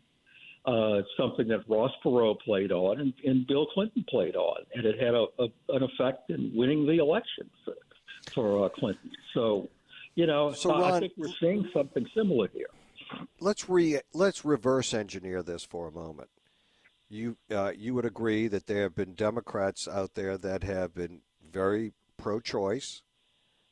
Uh, 0.66 1.02
something 1.18 1.48
that 1.48 1.62
Ross 1.70 1.92
Perot 2.04 2.38
played 2.42 2.74
on 2.74 3.00
and, 3.00 3.14
and 3.24 3.48
Bill 3.48 3.66
Clinton 3.68 4.04
played 4.10 4.36
on, 4.36 4.66
and 4.76 4.86
it 4.86 5.00
had 5.00 5.16
a, 5.16 5.26
a, 5.40 5.48
an 5.70 5.84
effect 5.84 6.30
in 6.30 6.52
winning 6.54 6.86
the 6.86 6.98
election 6.98 7.50
for, 7.64 7.74
for 8.34 8.66
uh, 8.66 8.70
Clinton. 8.70 9.12
So, 9.34 9.70
you 10.16 10.28
know, 10.28 10.52
so 10.52 10.72
Ron, 10.72 10.84
I 10.92 11.00
think 11.00 11.14
we're 11.16 11.30
seeing 11.40 11.70
something 11.74 12.06
similar 12.14 12.50
here. 12.54 12.68
Let's 13.40 13.70
re 13.70 14.02
let's 14.14 14.44
reverse 14.44 14.94
engineer 14.94 15.42
this 15.42 15.64
for 15.64 15.88
a 15.88 15.92
moment 15.92 16.30
you 17.10 17.38
uh, 17.52 17.72
you 17.76 17.94
would 17.96 18.06
agree 18.06 18.48
that 18.48 18.68
there 18.68 18.84
have 18.84 18.96
been 18.96 19.14
Democrats 19.14 19.88
out 19.88 20.14
there 20.14 20.38
that 20.38 20.64
have 20.64 20.94
been 20.94 21.22
very 21.52 21.94
pro-choice, 22.18 23.02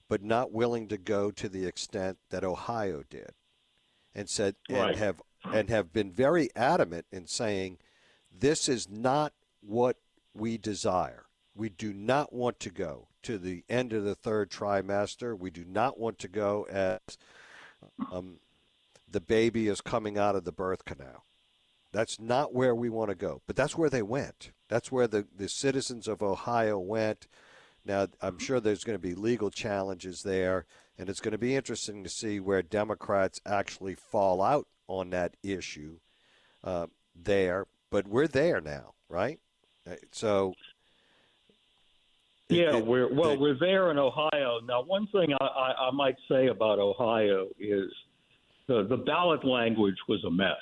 but 0.09 0.23
not 0.23 0.51
willing 0.51 0.87
to 0.87 0.97
go 0.97 1.31
to 1.31 1.47
the 1.47 1.65
extent 1.65 2.17
that 2.29 2.43
Ohio 2.43 3.03
did, 3.09 3.31
and 4.15 4.29
said 4.29 4.55
right. 4.69 4.89
and 4.89 4.97
have 4.97 5.21
and 5.53 5.69
have 5.69 5.93
been 5.93 6.11
very 6.11 6.49
adamant 6.55 7.05
in 7.11 7.27
saying 7.27 7.77
this 8.31 8.67
is 8.67 8.89
not 8.89 9.33
what 9.61 9.97
we 10.33 10.57
desire. 10.57 11.25
We 11.55 11.69
do 11.69 11.93
not 11.93 12.33
want 12.33 12.59
to 12.61 12.69
go 12.69 13.07
to 13.23 13.37
the 13.37 13.63
end 13.69 13.93
of 13.93 14.03
the 14.03 14.15
third 14.15 14.49
trimester. 14.49 15.37
We 15.37 15.49
do 15.49 15.65
not 15.65 15.99
want 15.99 16.19
to 16.19 16.27
go 16.27 16.67
as 16.69 16.99
um, 18.11 18.39
the 19.09 19.19
baby 19.19 19.67
is 19.67 19.81
coming 19.81 20.17
out 20.17 20.35
of 20.35 20.43
the 20.43 20.51
birth 20.51 20.85
canal. 20.85 21.26
That's 21.91 22.19
not 22.19 22.53
where 22.53 22.75
we 22.75 22.89
want 22.89 23.09
to 23.09 23.15
go. 23.15 23.41
But 23.47 23.55
that's 23.55 23.77
where 23.77 23.89
they 23.89 24.01
went. 24.01 24.51
That's 24.67 24.91
where 24.91 25.07
the, 25.07 25.25
the 25.35 25.49
citizens 25.49 26.07
of 26.07 26.21
Ohio 26.21 26.77
went. 26.77 27.27
Now, 27.85 28.07
I'm 28.21 28.37
sure 28.37 28.59
there's 28.59 28.83
going 28.83 28.97
to 28.97 29.01
be 29.01 29.15
legal 29.15 29.49
challenges 29.49 30.23
there, 30.23 30.65
and 30.97 31.07
it's 31.09 31.21
going 31.21 31.31
to 31.31 31.37
be 31.37 31.55
interesting 31.55 32.03
to 32.03 32.09
see 32.09 32.39
where 32.39 32.61
Democrats 32.61 33.39
actually 33.45 33.95
fall 33.95 34.41
out 34.41 34.67
on 34.87 35.09
that 35.11 35.35
issue 35.41 35.99
uh, 36.63 36.87
there. 37.15 37.65
But 37.89 38.07
we're 38.07 38.27
there 38.27 38.59
now, 38.59 38.93
right? 39.07 39.39
Uh, 39.89 39.95
so. 40.11 40.53
Yeah, 42.49 42.77
it, 42.77 42.85
we're 42.85 43.13
well. 43.13 43.31
The, 43.31 43.39
we're 43.39 43.59
there 43.59 43.91
in 43.91 43.97
Ohio 43.97 44.59
now. 44.65 44.81
One 44.81 45.07
thing 45.07 45.33
I, 45.39 45.45
I, 45.45 45.87
I 45.87 45.91
might 45.91 46.15
say 46.29 46.47
about 46.47 46.79
Ohio 46.79 47.47
is 47.59 47.91
the 48.67 48.83
the 48.83 48.95
ballot 48.95 49.43
language 49.43 49.97
was 50.07 50.23
a 50.23 50.31
mess 50.31 50.55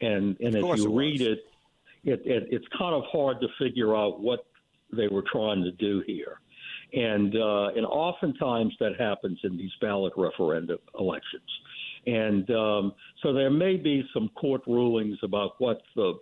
and 0.00 0.36
and 0.40 0.54
if 0.54 0.78
you 0.78 0.96
read 0.96 1.20
it, 1.20 1.40
it, 2.04 2.22
it, 2.24 2.48
it's 2.50 2.66
kind 2.76 2.94
of 2.94 3.02
hard 3.10 3.40
to 3.40 3.48
figure 3.58 3.96
out 3.96 4.20
what 4.20 4.46
they 4.92 5.08
were 5.08 5.24
trying 5.30 5.62
to 5.62 5.72
do 5.72 6.02
here, 6.06 6.40
and 6.92 7.34
uh, 7.34 7.68
and 7.76 7.84
oftentimes 7.84 8.74
that 8.80 8.92
happens 8.98 9.38
in 9.44 9.56
these 9.56 9.72
ballot 9.80 10.12
referendum 10.16 10.78
elections, 10.98 11.48
and 12.06 12.50
um, 12.50 12.92
so 13.22 13.32
there 13.32 13.50
may 13.50 13.76
be 13.76 14.04
some 14.14 14.28
court 14.30 14.62
rulings 14.66 15.18
about 15.22 15.52
what 15.58 15.82
the 15.96 16.14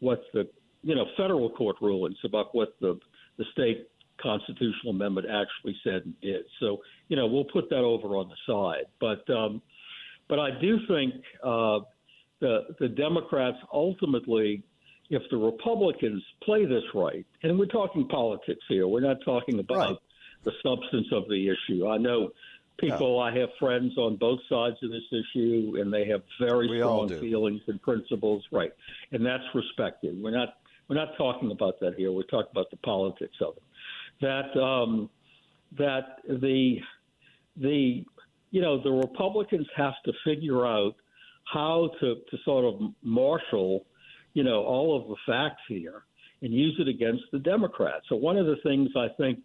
what 0.00 0.22
the 0.32 0.48
you 0.82 0.94
know 0.94 1.06
federal 1.16 1.50
court 1.50 1.76
rulings 1.80 2.16
about 2.24 2.54
what 2.54 2.74
the 2.80 2.98
the 3.36 3.44
state 3.52 3.88
constitutional 4.22 4.90
amendment 4.90 5.26
actually 5.28 5.76
said 5.82 6.02
and 6.04 6.20
did. 6.20 6.44
So 6.60 6.78
you 7.08 7.16
know 7.16 7.26
we'll 7.26 7.44
put 7.44 7.68
that 7.70 7.80
over 7.80 8.16
on 8.16 8.28
the 8.28 8.36
side, 8.46 8.86
but 9.00 9.28
um, 9.34 9.60
but 10.28 10.38
I 10.38 10.50
do 10.60 10.78
think. 10.86 11.14
Uh, 11.42 11.80
the, 12.44 12.74
the 12.78 12.88
Democrats 12.88 13.56
ultimately, 13.72 14.62
if 15.08 15.22
the 15.30 15.36
Republicans 15.38 16.22
play 16.42 16.66
this 16.66 16.82
right, 16.94 17.24
and 17.42 17.58
we're 17.58 17.64
talking 17.64 18.06
politics 18.06 18.60
here, 18.68 18.86
we're 18.86 19.00
not 19.00 19.16
talking 19.24 19.60
about 19.60 19.76
right. 19.76 19.96
the 20.42 20.52
substance 20.62 21.06
of 21.10 21.26
the 21.28 21.48
issue. 21.48 21.88
I 21.88 21.96
know 21.96 22.32
people, 22.78 23.18
I 23.18 23.34
have 23.38 23.48
friends 23.58 23.96
on 23.96 24.16
both 24.16 24.40
sides 24.50 24.76
of 24.82 24.90
this 24.90 25.08
issue, 25.10 25.78
and 25.80 25.90
they 25.90 26.06
have 26.08 26.22
very 26.38 26.68
we 26.68 26.80
strong 26.80 27.08
feelings 27.08 27.62
and 27.66 27.80
principles, 27.80 28.44
right? 28.52 28.72
And 29.12 29.24
that's 29.24 29.44
respected. 29.54 30.22
We're 30.22 30.36
not 30.36 30.56
we're 30.88 30.96
not 30.96 31.16
talking 31.16 31.50
about 31.50 31.80
that 31.80 31.94
here. 31.94 32.12
We're 32.12 32.24
talking 32.24 32.50
about 32.52 32.70
the 32.70 32.76
politics 32.78 33.36
of 33.40 33.56
it. 33.56 33.62
That 34.20 34.60
um, 34.60 35.08
that 35.78 36.18
the 36.28 36.78
the 37.56 38.04
you 38.50 38.60
know 38.60 38.82
the 38.82 38.92
Republicans 38.92 39.66
have 39.74 39.94
to 40.04 40.12
figure 40.26 40.66
out 40.66 40.94
how 41.52 41.90
to 42.00 42.16
to 42.30 42.36
sort 42.44 42.64
of 42.64 42.80
marshal 43.02 43.86
you 44.32 44.42
know 44.42 44.62
all 44.64 45.00
of 45.00 45.08
the 45.08 45.16
facts 45.26 45.62
here 45.68 46.04
and 46.42 46.52
use 46.52 46.76
it 46.78 46.88
against 46.88 47.22
the 47.32 47.38
Democrats. 47.38 48.04
So 48.08 48.16
one 48.16 48.36
of 48.36 48.44
the 48.44 48.56
things 48.62 48.90
I 48.96 49.08
think 49.16 49.38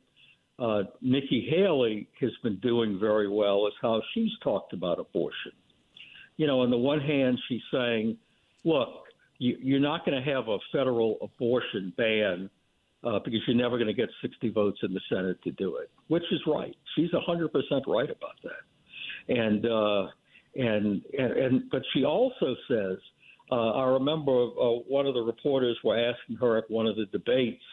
uh, 0.60 0.84
Nikki 1.02 1.48
Haley 1.50 2.10
has 2.20 2.32
been 2.44 2.58
doing 2.58 3.00
very 3.00 3.30
well 3.30 3.68
is 3.68 3.74
how 3.82 4.02
she's 4.14 4.32
talked 4.44 4.74
about 4.74 5.00
abortion. 5.00 5.54
You 6.36 6.48
know, 6.48 6.62
on 6.62 6.70
the 6.70 6.78
one 6.78 7.00
hand, 7.00 7.40
she's 7.48 7.62
saying, 7.72 8.18
look, 8.66 8.90
you, 9.38 9.58
you're 9.62 9.80
not 9.80 10.06
going 10.06 10.22
to 10.22 10.32
have 10.32 10.50
a 10.50 10.58
federal 10.74 11.18
abortion 11.22 11.94
ban 11.96 12.50
uh, 13.06 13.20
because 13.24 13.40
you're 13.48 13.56
never 13.56 13.78
going 13.78 13.88
to 13.88 13.94
get 13.94 14.10
60 14.22 14.50
votes 14.50 14.80
in 14.84 14.94
the 14.94 15.02
Senate 15.08 15.42
to 15.44 15.52
do 15.52 15.78
it, 15.78 15.90
which 16.10 16.24
is 16.32 16.42
right. 16.46 16.76
She's 16.98 17.12
100% 17.12 17.50
right 17.88 18.10
about 18.10 18.36
that. 18.44 19.34
And, 19.34 19.66
uh, 19.66 20.08
and, 20.56 21.02
and, 21.18 21.32
and, 21.34 21.70
but 21.72 21.82
she 21.94 22.04
also 22.04 22.56
says, 22.68 22.98
uh, 23.52 23.72
I 23.72 23.86
remember 23.90 24.32
uh, 24.32 24.80
one 24.88 25.06
of 25.08 25.14
the 25.14 25.22
reporters 25.22 25.78
were 25.84 25.98
asking 25.98 26.38
her 26.38 26.58
at 26.58 26.70
one 26.70 26.86
of 26.86 26.96
the 26.96 27.06
debates 27.06 27.64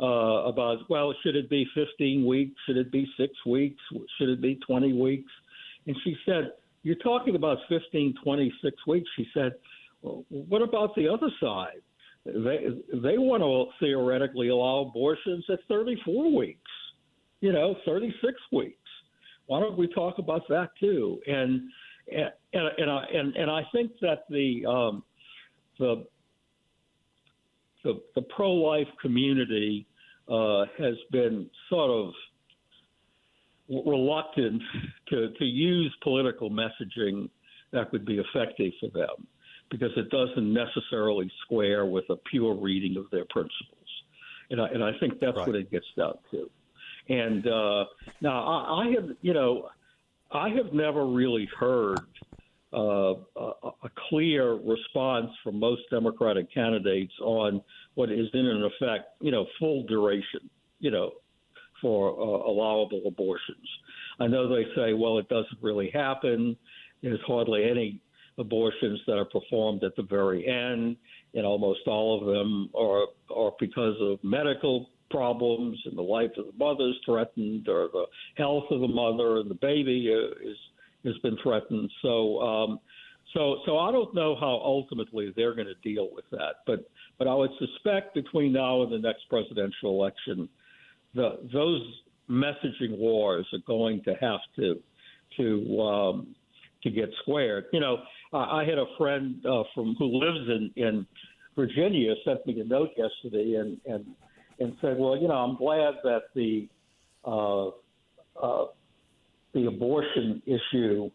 uh, 0.00 0.46
about, 0.46 0.78
well, 0.88 1.12
should 1.22 1.36
it 1.36 1.50
be 1.50 1.66
15 1.74 2.24
weeks? 2.26 2.54
Should 2.66 2.76
it 2.76 2.90
be 2.92 3.06
six 3.18 3.32
weeks? 3.46 3.80
Should 4.18 4.28
it 4.28 4.40
be 4.40 4.58
20 4.66 4.92
weeks? 4.92 5.30
And 5.86 5.96
she 6.04 6.16
said, 6.24 6.52
You're 6.82 6.96
talking 6.96 7.36
about 7.36 7.58
15, 7.68 8.14
26 8.22 8.76
weeks. 8.86 9.08
She 9.16 9.26
said, 9.34 9.52
well, 10.02 10.24
What 10.28 10.62
about 10.62 10.94
the 10.94 11.08
other 11.08 11.28
side? 11.40 11.82
They, 12.24 12.68
they 12.92 13.18
want 13.18 13.42
to 13.42 13.84
theoretically 13.84 14.48
allow 14.48 14.88
abortions 14.88 15.44
at 15.52 15.58
34 15.68 16.36
weeks, 16.36 16.70
you 17.40 17.52
know, 17.52 17.74
36 17.84 18.34
weeks. 18.52 18.76
Why 19.46 19.58
don't 19.58 19.76
we 19.76 19.88
talk 19.88 20.18
about 20.18 20.42
that 20.48 20.70
too? 20.78 21.20
And 21.26 21.62
and 22.10 22.30
and 22.52 22.90
I, 22.90 23.04
and, 23.12 23.36
and 23.36 23.50
I 23.50 23.62
think 23.72 23.92
that 24.00 24.24
the 24.28 24.66
um, 24.66 25.02
the 25.78 26.06
the, 27.84 28.00
the 28.14 28.22
pro 28.22 28.52
life 28.52 28.88
community 29.00 29.86
uh, 30.28 30.64
has 30.78 30.94
been 31.10 31.48
sort 31.68 31.90
of 31.90 32.12
reluctant 33.68 34.62
to, 35.08 35.30
to 35.38 35.44
use 35.44 35.94
political 36.02 36.50
messaging 36.50 37.28
that 37.72 37.90
would 37.92 38.04
be 38.04 38.18
effective 38.18 38.72
for 38.80 38.88
them 38.90 39.26
because 39.70 39.90
it 39.96 40.10
doesn't 40.10 40.52
necessarily 40.52 41.30
square 41.44 41.86
with 41.86 42.04
a 42.10 42.16
pure 42.30 42.54
reading 42.54 42.96
of 42.98 43.06
their 43.10 43.24
principles. 43.30 43.78
And 44.50 44.60
I, 44.60 44.68
and 44.68 44.84
I 44.84 44.92
think 45.00 45.18
that's 45.20 45.36
right. 45.36 45.46
what 45.46 45.56
it 45.56 45.70
gets 45.70 45.86
down 45.96 46.14
to. 46.30 46.50
And 47.08 47.46
uh, 47.46 47.84
now 48.20 48.44
I, 48.44 48.82
I 48.82 48.90
have, 48.94 49.16
you 49.22 49.32
know, 49.32 49.70
I 50.34 50.48
have 50.50 50.72
never 50.72 51.06
really 51.06 51.48
heard 51.58 51.98
uh, 52.72 53.14
a, 53.36 53.52
a 53.84 53.90
clear 54.08 54.54
response 54.54 55.30
from 55.44 55.60
most 55.60 55.82
Democratic 55.90 56.52
candidates 56.52 57.12
on 57.20 57.62
what 57.94 58.10
is 58.10 58.28
in 58.32 58.70
effect, 58.80 59.08
you 59.20 59.30
know, 59.30 59.46
full 59.58 59.84
duration, 59.84 60.48
you 60.80 60.90
know, 60.90 61.12
for 61.82 62.12
uh, 62.12 62.50
allowable 62.50 63.02
abortions. 63.06 63.68
I 64.20 64.26
know 64.26 64.48
they 64.48 64.64
say, 64.74 64.94
well, 64.94 65.18
it 65.18 65.28
doesn't 65.28 65.58
really 65.60 65.90
happen. 65.92 66.56
There's 67.02 67.20
hardly 67.26 67.68
any 67.68 68.00
abortions 68.38 69.00
that 69.06 69.18
are 69.18 69.26
performed 69.26 69.84
at 69.84 69.94
the 69.96 70.02
very 70.02 70.46
end, 70.46 70.96
and 71.34 71.44
almost 71.44 71.80
all 71.86 72.18
of 72.18 72.26
them 72.26 72.70
are 72.74 73.06
are 73.34 73.52
because 73.58 73.96
of 74.00 74.18
medical 74.22 74.88
problems 75.12 75.78
and 75.84 75.96
the 75.96 76.02
life 76.02 76.30
of 76.38 76.46
the 76.46 76.58
mother 76.58 76.88
is 76.88 76.96
threatened 77.04 77.68
or 77.68 77.88
the 77.92 78.06
health 78.36 78.64
of 78.70 78.80
the 78.80 78.88
mother 78.88 79.38
and 79.38 79.48
the 79.48 79.54
baby 79.54 80.12
uh, 80.12 80.50
is 80.50 80.56
has 81.04 81.16
been 81.18 81.36
threatened. 81.42 81.90
So, 82.00 82.40
um, 82.40 82.80
so, 83.34 83.56
so 83.66 83.78
I 83.78 83.90
don't 83.90 84.14
know 84.14 84.36
how 84.38 84.60
ultimately 84.64 85.32
they're 85.34 85.54
going 85.54 85.66
to 85.66 85.88
deal 85.88 86.08
with 86.12 86.24
that. 86.30 86.56
But, 86.66 86.88
but 87.18 87.26
I 87.26 87.34
would 87.34 87.50
suspect 87.58 88.14
between 88.14 88.52
now 88.52 88.82
and 88.82 88.92
the 88.92 88.98
next 88.98 89.28
presidential 89.28 89.90
election, 89.90 90.48
the, 91.14 91.38
those 91.52 91.82
messaging 92.30 92.96
wars 92.98 93.46
are 93.52 93.58
going 93.66 94.02
to 94.04 94.14
have 94.20 94.40
to 94.56 94.80
to 95.36 95.80
um, 95.80 96.34
to 96.82 96.90
get 96.90 97.08
squared. 97.22 97.64
You 97.72 97.80
know, 97.80 97.98
I 98.32 98.64
had 98.64 98.78
a 98.78 98.84
friend 98.98 99.44
uh, 99.46 99.62
from 99.74 99.94
who 99.98 100.06
lives 100.06 100.48
in 100.48 100.70
in 100.76 101.06
Virginia 101.56 102.14
sent 102.24 102.46
me 102.46 102.60
a 102.60 102.64
note 102.64 102.90
yesterday 102.96 103.54
and 103.54 103.78
and 103.86 104.04
and 104.58 104.76
said, 104.80 104.96
well, 104.98 105.16
you 105.16 105.28
know, 105.28 105.34
I'm 105.34 105.56
glad 105.56 105.94
that 106.04 106.22
the 106.34 106.68
uh, 107.24 107.68
uh, 108.40 108.66
the 109.54 109.66
abortion 109.66 110.42
issue 110.46 111.10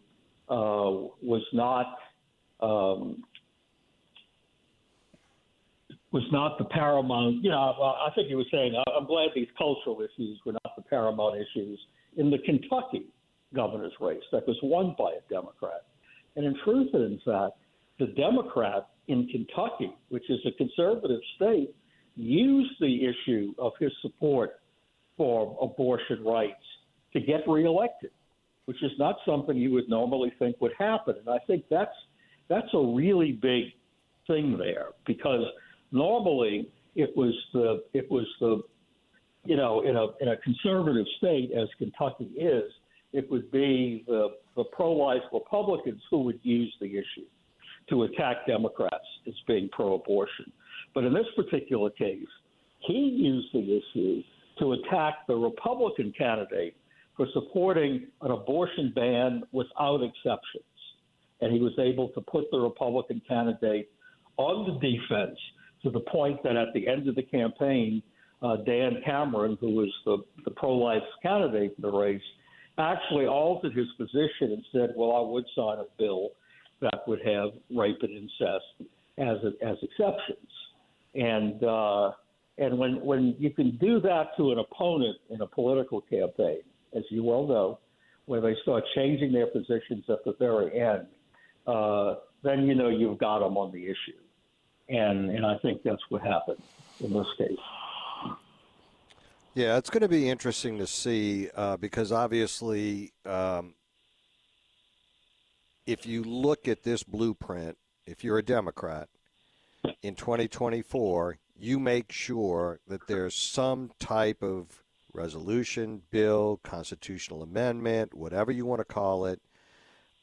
uh, 0.48 1.08
was 1.22 1.42
not 1.52 1.98
um, 2.60 3.22
was 6.12 6.24
not 6.32 6.58
the 6.58 6.64
paramount. 6.64 7.44
You 7.44 7.50
know, 7.50 7.58
I 7.58 8.10
think 8.14 8.28
he 8.28 8.34
was 8.34 8.46
saying, 8.50 8.74
I'm 8.96 9.06
glad 9.06 9.28
these 9.34 9.48
cultural 9.56 10.00
issues 10.00 10.40
were 10.44 10.52
not 10.52 10.76
the 10.76 10.82
paramount 10.82 11.36
issues 11.36 11.78
in 12.16 12.30
the 12.30 12.38
Kentucky 12.38 13.06
governor's 13.54 13.92
race 14.00 14.22
that 14.32 14.46
was 14.46 14.56
won 14.62 14.94
by 14.98 15.12
a 15.12 15.32
Democrat. 15.32 15.84
And 16.36 16.46
in 16.46 16.54
truth 16.64 16.88
in 16.94 17.20
fact, 17.24 17.54
the 17.98 18.06
Democrat 18.06 18.88
in 19.08 19.26
Kentucky, 19.28 19.92
which 20.08 20.28
is 20.30 20.38
a 20.46 20.52
conservative 20.52 21.20
state, 21.36 21.74
used 22.18 22.74
the 22.80 23.06
issue 23.06 23.54
of 23.58 23.72
his 23.80 23.92
support 24.02 24.60
for 25.16 25.56
abortion 25.62 26.22
rights 26.24 26.54
to 27.12 27.20
get 27.20 27.48
reelected 27.48 28.10
which 28.68 28.82
is 28.82 28.92
not 28.98 29.16
something 29.24 29.56
you 29.56 29.72
would 29.72 29.88
normally 29.88 30.30
think 30.38 30.60
would 30.60 30.74
happen. 30.78 31.14
And 31.18 31.30
I 31.30 31.38
think 31.46 31.64
that's 31.70 31.96
that's 32.50 32.68
a 32.74 32.78
really 32.78 33.32
big 33.32 33.64
thing 34.26 34.58
there 34.58 34.88
because 35.06 35.42
normally 35.90 36.68
it 36.94 37.16
was 37.16 37.32
the 37.54 37.82
it 37.94 38.10
was 38.10 38.26
the 38.40 38.60
you 39.46 39.56
know 39.56 39.80
in 39.80 39.96
a 39.96 40.08
in 40.20 40.28
a 40.28 40.36
conservative 40.36 41.06
state 41.16 41.50
as 41.58 41.66
Kentucky 41.78 42.26
is, 42.36 42.70
it 43.14 43.30
would 43.30 43.50
be 43.50 44.04
the 44.06 44.34
the 44.54 44.64
pro 44.64 44.92
life 44.92 45.22
Republicans 45.32 46.02
who 46.10 46.24
would 46.24 46.38
use 46.42 46.74
the 46.78 46.88
issue 46.88 47.24
to 47.88 48.02
attack 48.02 48.46
Democrats 48.46 49.08
as 49.26 49.32
being 49.46 49.70
pro 49.72 49.94
abortion. 49.94 50.52
But 50.94 51.04
in 51.04 51.14
this 51.14 51.26
particular 51.36 51.90
case, 51.90 52.26
he 52.80 52.92
used 52.92 53.48
the 53.52 53.80
issue 53.80 54.22
to 54.58 54.72
attack 54.72 55.26
the 55.26 55.34
Republican 55.34 56.12
candidate 56.16 56.74
for 57.16 57.26
supporting 57.32 58.06
an 58.22 58.30
abortion 58.30 58.92
ban 58.94 59.42
without 59.52 60.02
exceptions. 60.02 60.64
And 61.40 61.52
he 61.52 61.60
was 61.60 61.72
able 61.78 62.08
to 62.10 62.20
put 62.20 62.44
the 62.50 62.58
Republican 62.58 63.20
candidate 63.28 63.90
on 64.36 64.66
the 64.66 64.74
defense 64.74 65.38
to 65.82 65.90
the 65.90 66.00
point 66.00 66.42
that 66.42 66.56
at 66.56 66.68
the 66.74 66.88
end 66.88 67.08
of 67.08 67.14
the 67.14 67.22
campaign, 67.22 68.02
uh, 68.42 68.56
Dan 68.56 69.02
Cameron, 69.04 69.58
who 69.60 69.70
was 69.70 69.92
the, 70.04 70.18
the 70.44 70.50
pro 70.52 70.74
life 70.74 71.02
candidate 71.22 71.74
in 71.76 71.82
the 71.82 71.90
race, 71.90 72.22
actually 72.78 73.26
altered 73.26 73.74
his 73.74 73.88
position 73.96 74.52
and 74.52 74.64
said, 74.72 74.90
Well, 74.96 75.16
I 75.16 75.20
would 75.20 75.44
sign 75.54 75.78
a 75.78 75.86
bill 75.98 76.30
that 76.80 77.02
would 77.06 77.20
have 77.24 77.50
rape 77.76 77.98
and 78.02 78.10
incest 78.10 78.90
as, 79.18 79.38
as 79.62 79.76
exceptions. 79.82 80.48
And, 81.14 81.62
uh, 81.62 82.12
and 82.58 82.78
when, 82.78 83.00
when 83.04 83.36
you 83.38 83.50
can 83.50 83.76
do 83.78 84.00
that 84.00 84.36
to 84.36 84.52
an 84.52 84.58
opponent 84.58 85.16
in 85.30 85.40
a 85.40 85.46
political 85.46 86.00
campaign, 86.02 86.60
as 86.94 87.02
you 87.10 87.22
well 87.22 87.46
know, 87.46 87.78
where 88.26 88.40
they 88.40 88.54
start 88.62 88.84
changing 88.94 89.32
their 89.32 89.46
positions 89.46 90.04
at 90.08 90.24
the 90.24 90.34
very 90.38 90.78
end, 90.80 91.06
uh, 91.66 92.16
then 92.42 92.66
you 92.66 92.74
know 92.74 92.88
you've 92.88 93.18
got 93.18 93.40
them 93.40 93.56
on 93.56 93.72
the 93.72 93.84
issue. 93.84 94.18
And, 94.88 95.30
and 95.30 95.44
I 95.44 95.58
think 95.58 95.82
that's 95.82 96.02
what 96.08 96.22
happened 96.22 96.62
in 97.00 97.12
this 97.12 97.26
case. 97.36 97.58
Yeah, 99.54 99.76
it's 99.76 99.90
going 99.90 100.02
to 100.02 100.08
be 100.08 100.28
interesting 100.28 100.78
to 100.78 100.86
see 100.86 101.48
uh, 101.54 101.76
because 101.76 102.12
obviously, 102.12 103.12
um, 103.24 103.74
if 105.86 106.06
you 106.06 106.22
look 106.22 106.68
at 106.68 106.84
this 106.84 107.02
blueprint, 107.02 107.76
if 108.06 108.22
you're 108.22 108.38
a 108.38 108.42
Democrat 108.42 109.08
in 110.02 110.14
2024, 110.14 111.38
you 111.58 111.78
make 111.78 112.12
sure 112.12 112.80
that 112.86 113.06
there's 113.06 113.34
some 113.34 113.90
type 113.98 114.42
of 114.42 114.82
resolution, 115.12 116.02
bill, 116.10 116.60
constitutional 116.62 117.42
amendment, 117.42 118.14
whatever 118.14 118.52
you 118.52 118.64
want 118.64 118.80
to 118.80 118.84
call 118.84 119.26
it, 119.26 119.40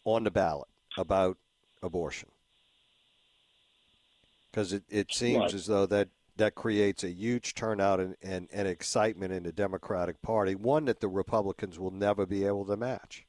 on 0.06 0.24
the 0.24 0.32
ballot 0.32 0.68
about 0.98 1.38
abortion. 1.82 2.30
Because 4.50 4.72
it, 4.72 4.84
it 4.90 5.14
seems 5.14 5.42
right. 5.42 5.54
as 5.54 5.66
though 5.66 5.86
that, 5.88 6.10
that 6.38 6.56
creates 6.56 7.04
a 7.04 7.10
huge 7.10 7.56
turnout 7.56 8.00
and, 8.00 8.16
and, 8.22 8.48
and 8.54 8.68
excitement 8.68 9.34
in 9.34 9.44
the 9.44 9.52
Democratic 9.52 10.22
Party, 10.22 10.56
one 10.56 10.86
that 10.86 11.02
the 11.02 11.08
Republicans 11.10 11.78
will 11.78 11.92
never 11.92 12.26
be 12.26 12.46
able 12.46 12.66
to 12.66 12.78
match. 12.78 13.26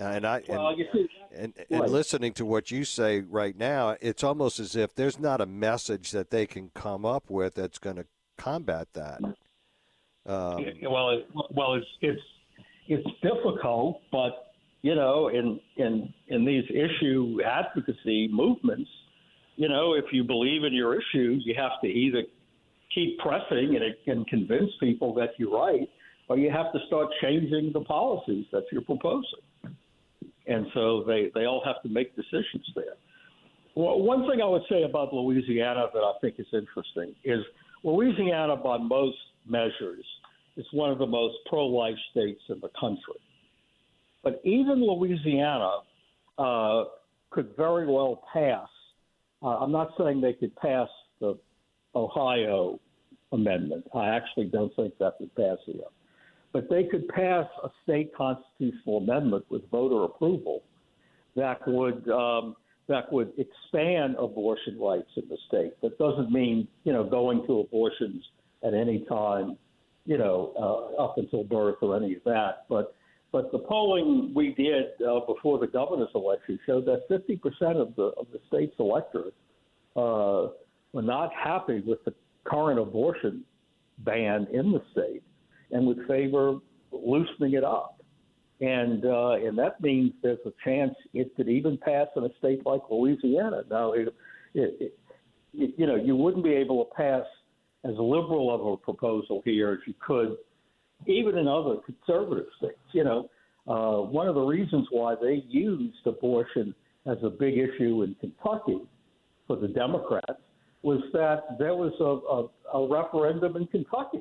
And 0.00 0.26
I 0.26 0.42
well, 0.48 0.68
and, 0.68 0.80
and, 0.90 1.52
and, 1.68 1.82
and, 1.82 1.92
listening 1.92 2.32
to 2.34 2.46
what 2.46 2.70
you 2.70 2.84
say 2.84 3.20
right 3.20 3.54
now, 3.56 3.96
it's 4.00 4.24
almost 4.24 4.58
as 4.58 4.74
if 4.74 4.94
there's 4.94 5.18
not 5.18 5.42
a 5.42 5.46
message 5.46 6.10
that 6.12 6.30
they 6.30 6.46
can 6.46 6.70
come 6.74 7.04
up 7.04 7.28
with 7.28 7.56
that's 7.56 7.78
going 7.78 7.96
to 7.96 8.06
combat 8.38 8.88
that. 8.94 9.20
Um, 9.22 10.64
well, 10.88 11.10
it, 11.10 11.28
well, 11.54 11.74
it's 11.74 11.86
it's 12.00 12.22
it's 12.88 13.06
difficult, 13.22 14.00
but 14.10 14.52
you 14.80 14.94
know, 14.94 15.28
in 15.28 15.60
in 15.76 16.12
in 16.28 16.46
these 16.46 16.64
issue 16.70 17.38
advocacy 17.44 18.28
movements, 18.32 18.90
you 19.56 19.68
know, 19.68 19.92
if 19.92 20.06
you 20.12 20.24
believe 20.24 20.64
in 20.64 20.72
your 20.72 20.94
issue, 20.94 21.38
you 21.44 21.54
have 21.58 21.72
to 21.82 21.88
either 21.88 22.22
keep 22.94 23.18
pressing 23.18 23.76
and, 23.76 23.94
and 24.06 24.26
convince 24.28 24.70
people 24.80 25.12
that 25.14 25.30
you're 25.36 25.52
right, 25.52 25.88
or 26.28 26.38
you 26.38 26.50
have 26.50 26.72
to 26.72 26.78
start 26.86 27.08
changing 27.20 27.70
the 27.74 27.80
policies 27.82 28.46
that 28.52 28.64
you're 28.72 28.82
proposing. 28.82 29.40
And 30.50 30.66
so 30.74 31.04
they, 31.06 31.30
they 31.32 31.44
all 31.46 31.62
have 31.64 31.80
to 31.84 31.88
make 31.88 32.16
decisions 32.16 32.66
there. 32.74 32.96
Well, 33.76 34.00
one 34.00 34.28
thing 34.28 34.42
I 34.42 34.46
would 34.46 34.64
say 34.68 34.82
about 34.82 35.14
Louisiana 35.14 35.86
that 35.94 36.00
I 36.00 36.12
think 36.20 36.34
is 36.38 36.46
interesting 36.52 37.14
is 37.24 37.38
Louisiana, 37.84 38.56
by 38.56 38.76
most 38.76 39.16
measures, 39.46 40.04
is 40.56 40.66
one 40.72 40.90
of 40.90 40.98
the 40.98 41.06
most 41.06 41.36
pro 41.46 41.66
life 41.66 41.94
states 42.10 42.42
in 42.48 42.58
the 42.60 42.70
country. 42.78 43.20
But 44.24 44.40
even 44.44 44.84
Louisiana 44.84 45.78
uh, 46.36 46.84
could 47.30 47.54
very 47.56 47.86
well 47.86 48.24
pass. 48.32 48.68
Uh, 49.42 49.58
I'm 49.58 49.72
not 49.72 49.92
saying 49.96 50.20
they 50.20 50.32
could 50.32 50.54
pass 50.56 50.88
the 51.20 51.38
Ohio 51.94 52.80
amendment. 53.30 53.84
I 53.94 54.08
actually 54.08 54.46
don't 54.46 54.74
think 54.74 54.98
that 54.98 55.14
would 55.20 55.34
pass 55.36 55.58
here. 55.64 55.84
But 56.52 56.68
they 56.68 56.84
could 56.84 57.06
pass 57.08 57.46
a 57.62 57.68
state 57.84 58.12
constitutional 58.14 58.98
amendment 58.98 59.44
with 59.50 59.68
voter 59.70 60.04
approval 60.04 60.62
that 61.36 61.60
would 61.66 62.08
um, 62.08 62.56
that 62.88 63.12
would 63.12 63.32
expand 63.38 64.16
abortion 64.18 64.78
rights 64.80 65.10
in 65.16 65.28
the 65.28 65.38
state. 65.46 65.80
That 65.82 65.96
doesn't 65.98 66.30
mean 66.30 66.66
you 66.84 66.92
know 66.92 67.04
going 67.04 67.46
to 67.46 67.60
abortions 67.60 68.24
at 68.64 68.74
any 68.74 69.04
time, 69.08 69.56
you 70.04 70.18
know, 70.18 70.52
uh, 70.58 71.02
up 71.02 71.18
until 71.18 71.44
birth 71.44 71.76
or 71.82 71.96
any 71.96 72.16
of 72.16 72.24
that. 72.24 72.64
But 72.68 72.94
but 73.32 73.52
the 73.52 73.60
polling 73.60 74.32
we 74.34 74.54
did 74.54 74.86
uh, 75.06 75.20
before 75.20 75.58
the 75.58 75.68
governor's 75.68 76.08
election 76.14 76.58
showed 76.66 76.84
that 76.86 77.08
50% 77.08 77.40
of 77.80 77.94
the 77.96 78.12
of 78.18 78.26
the 78.32 78.40
state's 78.48 78.74
electorate 78.78 79.34
uh, 79.96 80.48
were 80.92 81.02
not 81.02 81.30
happy 81.32 81.80
with 81.80 82.04
the 82.04 82.14
current 82.44 82.80
abortion 82.80 83.44
ban 83.98 84.48
in 84.52 84.72
the 84.72 84.82
state 84.92 85.22
and 85.72 85.86
would 85.86 86.06
favor 86.06 86.58
loosening 86.92 87.54
it 87.54 87.64
up. 87.64 87.96
And 88.60 89.04
uh, 89.06 89.32
and 89.32 89.56
that 89.58 89.80
means 89.80 90.12
there's 90.22 90.38
a 90.44 90.52
chance 90.64 90.94
it 91.14 91.34
could 91.36 91.48
even 91.48 91.78
pass 91.78 92.08
in 92.14 92.24
a 92.24 92.28
state 92.38 92.66
like 92.66 92.82
Louisiana. 92.90 93.62
Now, 93.70 93.92
it, 93.92 94.14
it, 94.54 94.94
it, 95.54 95.74
you 95.78 95.86
know, 95.86 95.96
you 95.96 96.14
wouldn't 96.14 96.44
be 96.44 96.52
able 96.52 96.84
to 96.84 96.90
pass 96.94 97.24
as 97.84 97.92
liberal 97.92 98.54
of 98.54 98.66
a 98.66 98.76
proposal 98.76 99.40
here 99.44 99.72
as 99.72 99.78
you 99.86 99.94
could 99.98 100.36
even 101.06 101.38
in 101.38 101.48
other 101.48 101.76
conservative 101.84 102.46
states. 102.58 102.78
You 102.92 103.04
know, 103.04 103.30
uh, 103.66 104.02
one 104.02 104.28
of 104.28 104.34
the 104.34 104.42
reasons 104.42 104.86
why 104.90 105.14
they 105.20 105.44
used 105.48 106.06
abortion 106.06 106.74
as 107.06 107.18
a 107.22 107.30
big 107.30 107.54
issue 107.56 108.02
in 108.02 108.14
Kentucky 108.20 108.80
for 109.46 109.56
the 109.56 109.68
Democrats 109.68 110.40
was 110.82 111.02
that 111.12 111.58
there 111.58 111.74
was 111.74 111.92
a, 112.00 112.78
a, 112.78 112.82
a 112.82 112.88
referendum 112.88 113.56
in 113.56 113.66
Kentucky, 113.66 114.20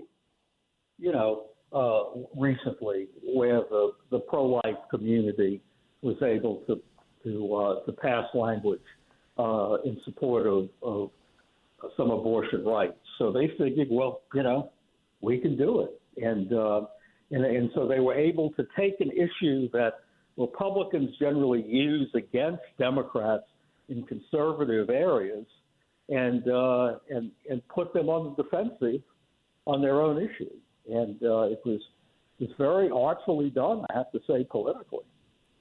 you 1.00 1.12
know, 1.12 1.46
uh, 1.74 2.04
recently 2.36 3.08
where 3.36 3.62
the, 3.70 3.92
the 4.12 4.20
pro-life 4.20 4.78
community 4.90 5.62
was 6.02 6.16
able 6.24 6.64
to 6.68 6.82
to 7.24 7.56
uh, 7.56 7.86
to 7.86 7.92
pass 7.92 8.26
language 8.34 8.80
uh, 9.38 9.76
in 9.86 10.00
support 10.06 10.48
of, 10.48 10.70
of 10.82 11.12
some 11.98 12.12
abortion 12.12 12.64
rights. 12.66 12.98
So 13.18 13.32
they 13.32 13.50
figured, 13.58 13.90
well, 13.92 14.22
you 14.34 14.44
know, 14.44 14.72
we 15.22 15.38
can 15.40 15.58
do 15.58 15.82
it, 15.82 16.02
and 16.24 16.52
uh, 16.54 16.82
and 17.32 17.46
and 17.46 17.70
so 17.76 17.88
they 17.88 18.00
were 18.00 18.16
able 18.16 18.52
to 18.52 18.66
take 18.78 18.96
an 19.00 19.12
issue 19.12 19.70
that 19.72 20.02
Republicans 20.38 21.10
generally 21.20 21.64
use 21.66 22.10
against 22.16 22.64
Democrats 22.78 23.44
in 23.90 24.04
conservative 24.04 24.90
areas 24.90 25.46
and 26.08 26.48
uh, 26.50 26.96
and 27.10 27.32
and 27.50 27.68
put 27.68 27.94
them 27.94 28.10
on 28.10 28.34
the 28.36 28.44
defensive 28.44 29.02
on 29.66 29.82
their 29.82 30.02
own 30.02 30.18
issue. 30.18 30.50
And 30.91 31.21
uh, 31.23 31.43
it 31.43 31.62
was 31.65 31.82
it's 32.39 32.54
very 32.58 32.89
artfully 32.89 33.49
done, 33.49 33.86
I 33.89 33.97
have 33.97 34.12
to 34.12 34.19
say, 34.28 34.45
politically. 34.49 35.06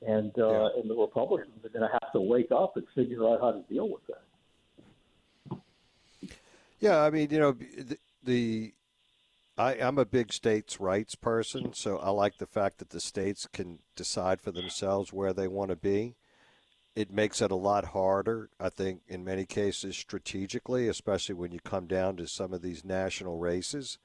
And 0.07 0.33
uh, 0.39 0.51
yeah. 0.51 0.69
and 0.77 0.91
the 0.91 0.95
Republicans 0.95 1.65
are 1.65 1.69
going 1.69 1.89
to 1.89 1.99
have 2.01 2.13
to 2.13 2.21
wake 2.21 2.53
up 2.53 2.77
and 2.77 2.87
figure 2.95 3.27
out 3.27 3.41
how 3.41 3.53
to 3.53 3.63
deal 3.73 3.89
with 3.89 4.03
that. 4.07 5.59
Yeah, 6.81 7.03
I 7.03 7.11
mean, 7.11 7.31
you 7.31 7.41
know, 7.41 7.53
the, 7.53 7.99
the 8.23 8.73
I, 9.57 9.73
am 9.75 9.99
a 9.99 10.05
big 10.05 10.33
states' 10.33 10.79
rights 10.79 11.17
person, 11.17 11.73
so 11.73 11.99
I 11.99 12.11
like 12.11 12.39
the 12.39 12.47
fact 12.47 12.79
that 12.79 12.91
the 12.91 13.01
states 13.01 13.49
can 13.53 13.81
decide 13.97 14.41
for 14.41 14.53
themselves 14.53 15.13
where 15.13 15.33
they 15.33 15.49
want 15.49 15.71
to 15.71 15.77
be 15.77 16.15
it 16.99 17.13
makes 17.13 17.41
it 17.41 17.53
a 17.53 17.55
lot 17.55 17.85
harder, 17.85 18.51
I 18.59 18.71
think, 18.71 19.03
in 19.07 19.23
many 19.23 19.47
cases 19.47 19.97
strategically, 19.97 20.89
especially 20.89 21.37
when 21.37 21.53
you 21.53 21.61
come 21.61 21.87
down 21.87 22.17
to 22.17 22.27
some 22.27 22.53
of 22.53 22.61
these 22.61 22.85
national 22.85 23.39
races. 23.39 23.99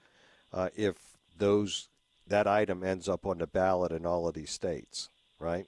Uh, 0.53 0.69
if 0.75 1.12
those 1.37 1.89
that 2.27 2.47
item 2.47 2.83
ends 2.83 3.09
up 3.09 3.25
on 3.25 3.39
the 3.39 3.47
ballot 3.47 3.91
in 3.91 4.05
all 4.05 4.27
of 4.27 4.33
these 4.33 4.51
states, 4.51 5.09
right? 5.39 5.67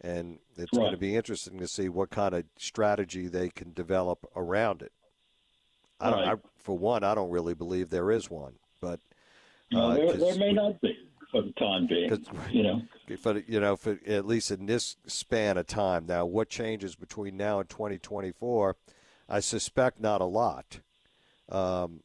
And 0.00 0.38
it's 0.56 0.72
right. 0.72 0.80
going 0.80 0.90
to 0.92 0.98
be 0.98 1.16
interesting 1.16 1.58
to 1.58 1.68
see 1.68 1.88
what 1.88 2.10
kind 2.10 2.34
of 2.34 2.44
strategy 2.58 3.28
they 3.28 3.48
can 3.48 3.72
develop 3.72 4.26
around 4.36 4.82
it. 4.82 4.92
I 6.00 6.10
don't, 6.10 6.18
right. 6.20 6.38
I, 6.38 6.48
for 6.58 6.76
one, 6.76 7.02
I 7.02 7.14
don't 7.14 7.30
really 7.30 7.54
believe 7.54 7.88
there 7.88 8.10
is 8.10 8.30
one, 8.30 8.54
but 8.80 9.00
uh, 9.74 9.94
no, 9.94 9.94
there, 9.94 10.12
there 10.12 10.36
may 10.36 10.52
not 10.52 10.80
be 10.82 10.96
for 11.30 11.42
the 11.42 11.52
time 11.52 11.86
being. 11.86 12.10
You 12.50 12.62
know, 12.62 12.82
for 13.18 13.38
you 13.46 13.60
know, 13.60 13.76
for 13.76 13.98
at 14.06 14.26
least 14.26 14.50
in 14.50 14.66
this 14.66 14.96
span 15.06 15.56
of 15.56 15.66
time. 15.66 16.06
Now, 16.06 16.26
what 16.26 16.48
changes 16.48 16.94
between 16.94 17.36
now 17.36 17.60
and 17.60 17.68
2024? 17.68 18.76
I 19.28 19.40
suspect 19.40 20.00
not 20.00 20.20
a 20.20 20.24
lot, 20.24 20.80
um, 21.48 22.00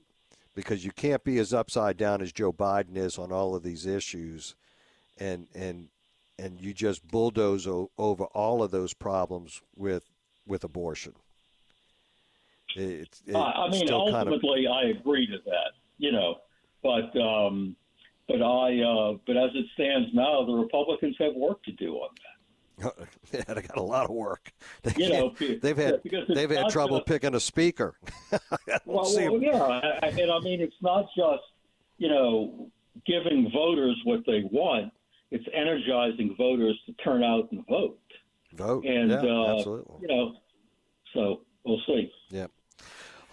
because 0.61 0.85
you 0.85 0.91
can't 0.91 1.23
be 1.23 1.39
as 1.39 1.53
upside 1.53 1.97
down 1.97 2.21
as 2.21 2.31
Joe 2.31 2.53
Biden 2.53 2.95
is 2.95 3.17
on 3.17 3.31
all 3.31 3.55
of 3.55 3.63
these 3.63 3.85
issues, 3.85 4.55
and 5.19 5.47
and 5.55 5.87
and 6.37 6.61
you 6.61 6.73
just 6.73 7.07
bulldoze 7.07 7.67
o- 7.67 7.89
over 7.97 8.25
all 8.25 8.61
of 8.61 8.71
those 8.71 8.93
problems 8.93 9.61
with 9.75 10.09
with 10.45 10.63
abortion. 10.63 11.13
It's, 12.75 13.21
I 13.35 13.69
mean, 13.69 13.91
ultimately, 13.91 14.65
kind 14.65 14.67
of... 14.67 14.71
I 14.71 14.99
agree 14.99 15.27
to 15.27 15.39
that. 15.45 15.71
You 15.97 16.11
know, 16.11 16.37
but 16.81 17.19
um, 17.19 17.75
but 18.27 18.41
I, 18.41 18.79
uh, 18.81 19.17
but 19.25 19.37
as 19.37 19.51
it 19.55 19.65
stands 19.73 20.09
now, 20.13 20.45
the 20.45 20.53
Republicans 20.53 21.15
have 21.19 21.35
work 21.35 21.63
to 21.63 21.71
do 21.71 21.95
on 21.95 22.09
that. 22.15 22.30
yeah, 23.33 23.43
they 23.47 23.61
got 23.61 23.77
a 23.77 23.81
lot 23.81 24.05
of 24.05 24.11
work. 24.11 24.51
They 24.83 24.93
you 25.03 25.09
know, 25.09 25.35
they've 25.61 25.77
had 25.77 26.01
they've 26.27 26.49
had 26.49 26.69
trouble 26.69 26.97
just, 26.97 27.07
picking 27.07 27.35
a 27.35 27.39
speaker. 27.39 27.95
well, 28.31 28.79
well 28.85 29.41
yeah, 29.41 29.99
and 30.01 30.31
I 30.31 30.39
mean 30.39 30.61
it's 30.61 30.75
not 30.81 31.05
just 31.15 31.43
you 31.97 32.09
know 32.09 32.69
giving 33.05 33.51
voters 33.53 33.99
what 34.05 34.21
they 34.25 34.43
want; 34.51 34.91
it's 35.29 35.45
energizing 35.53 36.35
voters 36.37 36.79
to 36.87 36.93
turn 37.03 37.23
out 37.23 37.51
and 37.51 37.65
vote. 37.67 37.99
Vote, 38.53 38.85
and 38.85 39.11
yeah, 39.11 39.17
uh, 39.17 39.55
absolutely. 39.57 39.95
You 40.01 40.07
know, 40.07 40.35
so 41.13 41.41
we'll 41.63 41.81
see. 41.85 42.11
Yeah. 42.29 42.47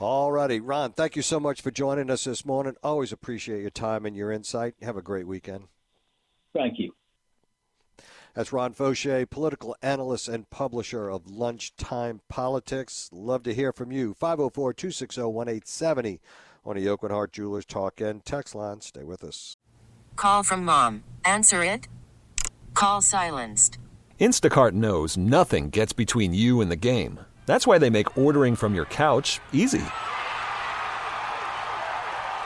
All 0.01 0.31
righty. 0.31 0.61
Ron, 0.61 0.93
thank 0.93 1.17
you 1.17 1.23
so 1.23 1.41
much 1.41 1.61
for 1.61 1.73
joining 1.73 2.09
us 2.09 2.25
this 2.25 2.45
morning. 2.45 2.77
Always 2.85 3.11
appreciate 3.11 3.63
your 3.63 3.71
time 3.71 4.07
and 4.07 4.15
your 4.15 4.31
insight. 4.31 4.75
Have 4.83 4.97
a 4.97 5.03
great 5.03 5.27
weekend. 5.27 5.65
Thank 6.55 6.79
you. 6.79 6.93
That's 8.39 8.53
Ron 8.53 8.73
Faucheux, 8.73 9.29
political 9.29 9.75
analyst 9.83 10.29
and 10.29 10.49
publisher 10.49 11.09
of 11.11 11.29
Lunchtime 11.29 12.21
Politics. 12.29 13.11
Love 13.13 13.43
to 13.43 13.53
hear 13.53 13.73
from 13.73 13.91
you. 13.91 14.15
504 14.15 14.75
260 14.75 15.23
1870 15.23 16.21
on 16.65 16.77
the 16.77 16.87
Aucoin 16.87 17.11
Hart 17.11 17.33
Jewelers 17.33 17.65
Talk 17.65 18.01
and 18.01 18.25
Text 18.25 18.55
line. 18.55 18.81
Stay 18.81 19.03
with 19.03 19.25
us. 19.25 19.57
Call 20.15 20.45
from 20.45 20.65
mom. 20.65 21.03
Answer 21.25 21.65
it. 21.65 21.89
Call 22.75 23.03
silenced. 23.03 23.77
Instacart 24.21 24.71
knows 24.71 25.17
nothing 25.17 25.69
gets 25.69 25.93
between 25.93 26.33
you 26.33 26.61
and 26.61 26.71
the 26.71 26.77
game. 26.77 27.19
That's 27.45 27.67
why 27.67 27.79
they 27.79 27.91
make 27.91 28.17
ordering 28.17 28.55
from 28.55 28.73
your 28.73 28.85
couch 28.85 29.41
easy. 29.53 29.83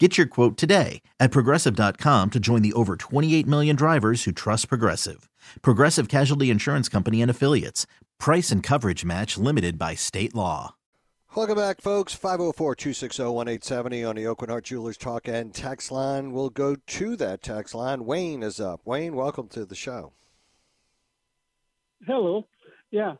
Get 0.00 0.18
your 0.18 0.26
quote 0.26 0.56
today 0.56 1.00
at 1.20 1.30
progressive.com 1.30 2.30
to 2.30 2.40
join 2.40 2.62
the 2.62 2.72
over 2.72 2.96
28 2.96 3.46
million 3.46 3.76
drivers 3.76 4.24
who 4.24 4.32
trust 4.32 4.68
Progressive. 4.68 5.28
Progressive 5.62 6.08
Casualty 6.08 6.50
Insurance 6.50 6.88
Company 6.88 7.22
and 7.22 7.30
Affiliates. 7.30 7.86
Price 8.18 8.50
and 8.50 8.64
coverage 8.64 9.04
match 9.04 9.38
limited 9.38 9.78
by 9.78 9.94
state 9.94 10.34
law. 10.34 10.74
Welcome 11.34 11.56
back, 11.56 11.80
folks. 11.80 12.12
504 12.12 12.74
260 12.74 13.22
1870 13.22 14.04
on 14.04 14.16
the 14.16 14.24
Aucoin 14.24 14.48
Hart 14.50 14.64
Jewelers 14.64 14.98
Talk 14.98 15.28
and 15.28 15.54
Text 15.54 15.90
Line. 15.90 16.32
We'll 16.32 16.50
go 16.50 16.74
to 16.74 17.16
that 17.16 17.42
text 17.42 17.74
line. 17.74 18.04
Wayne 18.04 18.42
is 18.42 18.60
up. 18.60 18.82
Wayne, 18.84 19.14
welcome 19.14 19.48
to 19.48 19.64
the 19.64 19.74
show. 19.74 20.12
Hello. 22.06 22.46
Yeah. 22.90 23.14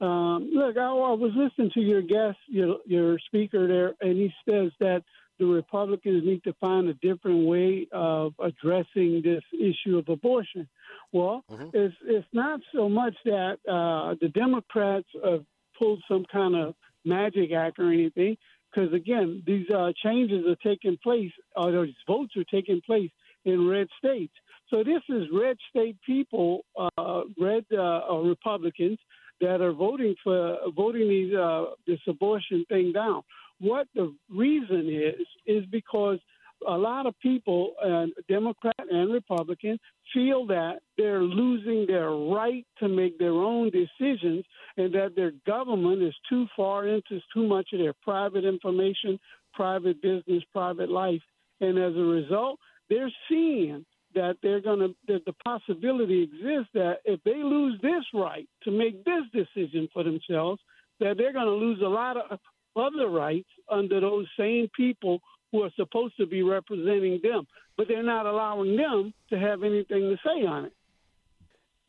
Um, 0.00 0.48
look, 0.50 0.78
I, 0.78 0.86
I 0.86 1.12
was 1.12 1.32
listening 1.36 1.70
to 1.74 1.80
your 1.80 2.00
guest, 2.00 2.38
your, 2.46 2.78
your 2.86 3.18
speaker 3.18 3.68
there, 3.68 3.94
and 4.00 4.16
he 4.16 4.32
says 4.48 4.70
that 4.80 5.02
the 5.38 5.46
Republicans 5.46 6.24
need 6.24 6.42
to 6.44 6.52
find 6.54 6.88
a 6.88 6.94
different 6.94 7.46
way 7.46 7.86
of 7.92 8.34
addressing 8.38 9.22
this 9.22 9.42
issue 9.52 9.98
of 9.98 10.08
abortion. 10.08 10.68
Well, 11.12 11.44
mm-hmm. 11.50 11.70
it's 11.72 11.94
it's 12.04 12.26
not 12.32 12.60
so 12.74 12.88
much 12.88 13.14
that 13.24 13.58
uh, 13.68 14.14
the 14.20 14.28
Democrats 14.28 15.08
have 15.24 15.44
pulled 15.78 16.02
some 16.08 16.24
kind 16.30 16.56
of 16.56 16.74
magic 17.04 17.52
act 17.52 17.78
or 17.78 17.92
anything, 17.92 18.36
because 18.70 18.92
again, 18.92 19.42
these 19.46 19.68
uh, 19.70 19.92
changes 20.02 20.44
are 20.46 20.56
taking 20.56 20.98
place, 21.02 21.32
or 21.56 21.86
these 21.86 21.94
votes 22.06 22.36
are 22.36 22.44
taking 22.44 22.80
place 22.84 23.10
in 23.44 23.68
red 23.68 23.88
states. 23.98 24.34
So 24.70 24.84
this 24.84 25.02
is 25.08 25.24
red 25.32 25.56
state 25.70 25.96
people, 26.04 26.64
uh, 26.76 27.22
red 27.40 27.64
uh, 27.72 28.14
Republicans 28.16 28.98
that 29.40 29.60
are 29.60 29.72
voting 29.72 30.14
for 30.22 30.58
voting 30.76 31.08
these 31.08 31.34
uh, 31.34 31.66
this 31.86 32.00
abortion 32.06 32.64
thing 32.68 32.92
down. 32.92 33.22
What 33.60 33.88
the 33.94 34.14
reason 34.30 34.88
is 34.88 35.26
is 35.46 35.64
because 35.70 36.18
a 36.66 36.76
lot 36.76 37.06
of 37.06 37.14
people, 37.20 37.74
and 37.82 38.12
Democrat 38.28 38.74
and 38.90 39.12
Republican, 39.12 39.78
feel 40.12 40.46
that 40.46 40.80
they're 40.96 41.22
losing 41.22 41.86
their 41.86 42.10
right 42.10 42.66
to 42.78 42.88
make 42.88 43.18
their 43.18 43.32
own 43.32 43.70
decisions, 43.70 44.44
and 44.76 44.92
that 44.94 45.14
their 45.14 45.32
government 45.46 46.02
is 46.02 46.14
too 46.28 46.46
far 46.56 46.86
into 46.86 47.20
too 47.32 47.46
much 47.46 47.68
of 47.72 47.78
their 47.78 47.94
private 48.02 48.44
information, 48.44 49.18
private 49.52 50.00
business, 50.02 50.42
private 50.52 50.90
life, 50.90 51.22
and 51.60 51.78
as 51.78 51.94
a 51.94 52.00
result, 52.00 52.58
they're 52.88 53.12
seeing 53.28 53.84
that 54.14 54.36
they're 54.42 54.60
going 54.60 54.80
to 54.80 54.94
that 55.06 55.24
the 55.26 55.34
possibility 55.44 56.22
exists 56.22 56.70
that 56.74 56.98
if 57.04 57.22
they 57.24 57.42
lose 57.42 57.78
this 57.82 58.04
right 58.14 58.48
to 58.64 58.70
make 58.70 59.04
this 59.04 59.22
decision 59.32 59.88
for 59.92 60.02
themselves, 60.02 60.60
that 61.00 61.16
they're 61.16 61.32
going 61.32 61.46
to 61.46 61.52
lose 61.52 61.80
a 61.82 61.88
lot 61.88 62.16
of 62.16 62.38
other 62.76 63.08
rights 63.08 63.48
under 63.70 64.00
those 64.00 64.26
same 64.38 64.68
people 64.76 65.20
who 65.52 65.62
are 65.62 65.70
supposed 65.76 66.16
to 66.18 66.26
be 66.26 66.42
representing 66.42 67.20
them, 67.22 67.46
but 67.76 67.88
they're 67.88 68.02
not 68.02 68.26
allowing 68.26 68.76
them 68.76 69.12
to 69.30 69.38
have 69.38 69.62
anything 69.62 70.00
to 70.00 70.16
say 70.24 70.46
on 70.46 70.66
it. 70.66 70.72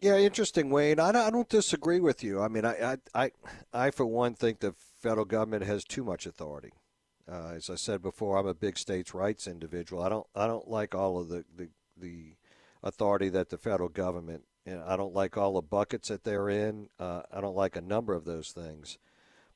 Yeah, 0.02 0.18
interesting, 0.18 0.70
Wayne. 0.70 1.00
I 1.00 1.12
don't, 1.12 1.28
I 1.28 1.30
don't 1.30 1.50
disagree 1.50 2.00
with 2.00 2.24
you. 2.24 2.42
I 2.42 2.48
mean, 2.48 2.64
I, 2.64 2.94
I, 2.94 2.98
I, 3.14 3.32
I, 3.74 3.92
for 3.92 4.06
one, 4.06 4.34
think 4.34 4.60
the 4.60 4.74
federal 5.02 5.26
government 5.26 5.66
has 5.66 5.84
too 5.84 6.06
much 6.06 6.26
authority. 6.26 6.72
Uh, 7.30 7.52
as 7.56 7.70
I 7.70 7.76
said 7.76 8.02
before, 8.02 8.38
I'm 8.38 8.48
a 8.48 8.54
big 8.54 8.78
states' 8.78 9.14
rights 9.14 9.46
individual. 9.46 10.02
I 10.02 10.10
don't, 10.10 10.26
I 10.34 10.48
don't 10.48 10.70
like 10.70 10.96
all 10.96 11.20
of 11.20 11.28
the, 11.28 11.44
the 11.56 11.68
the 12.00 12.34
authority 12.84 13.30
that 13.30 13.50
the 13.50 13.58
federal 13.58 13.90
government. 13.90 14.44
Know, 14.66 14.84
I 14.88 14.96
don't 14.96 15.14
like 15.14 15.38
all 15.38 15.54
the 15.54 15.62
buckets 15.62 16.10
that 16.10 16.24
they're 16.24 16.50
in. 16.50 16.90
Uh, 17.00 17.24
I 17.32 17.42
don't 17.42 17.56
like 17.56 17.76
a 17.76 17.82
number 17.82 18.14
of 18.14 18.26
those 18.26 18.52
things. 18.52 18.98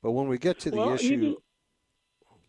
But 0.03 0.11
when 0.11 0.27
we 0.27 0.37
get 0.37 0.59
to 0.59 0.69
the 0.69 0.77
well, 0.77 0.93
issue, 0.93 1.13
even, 1.13 1.35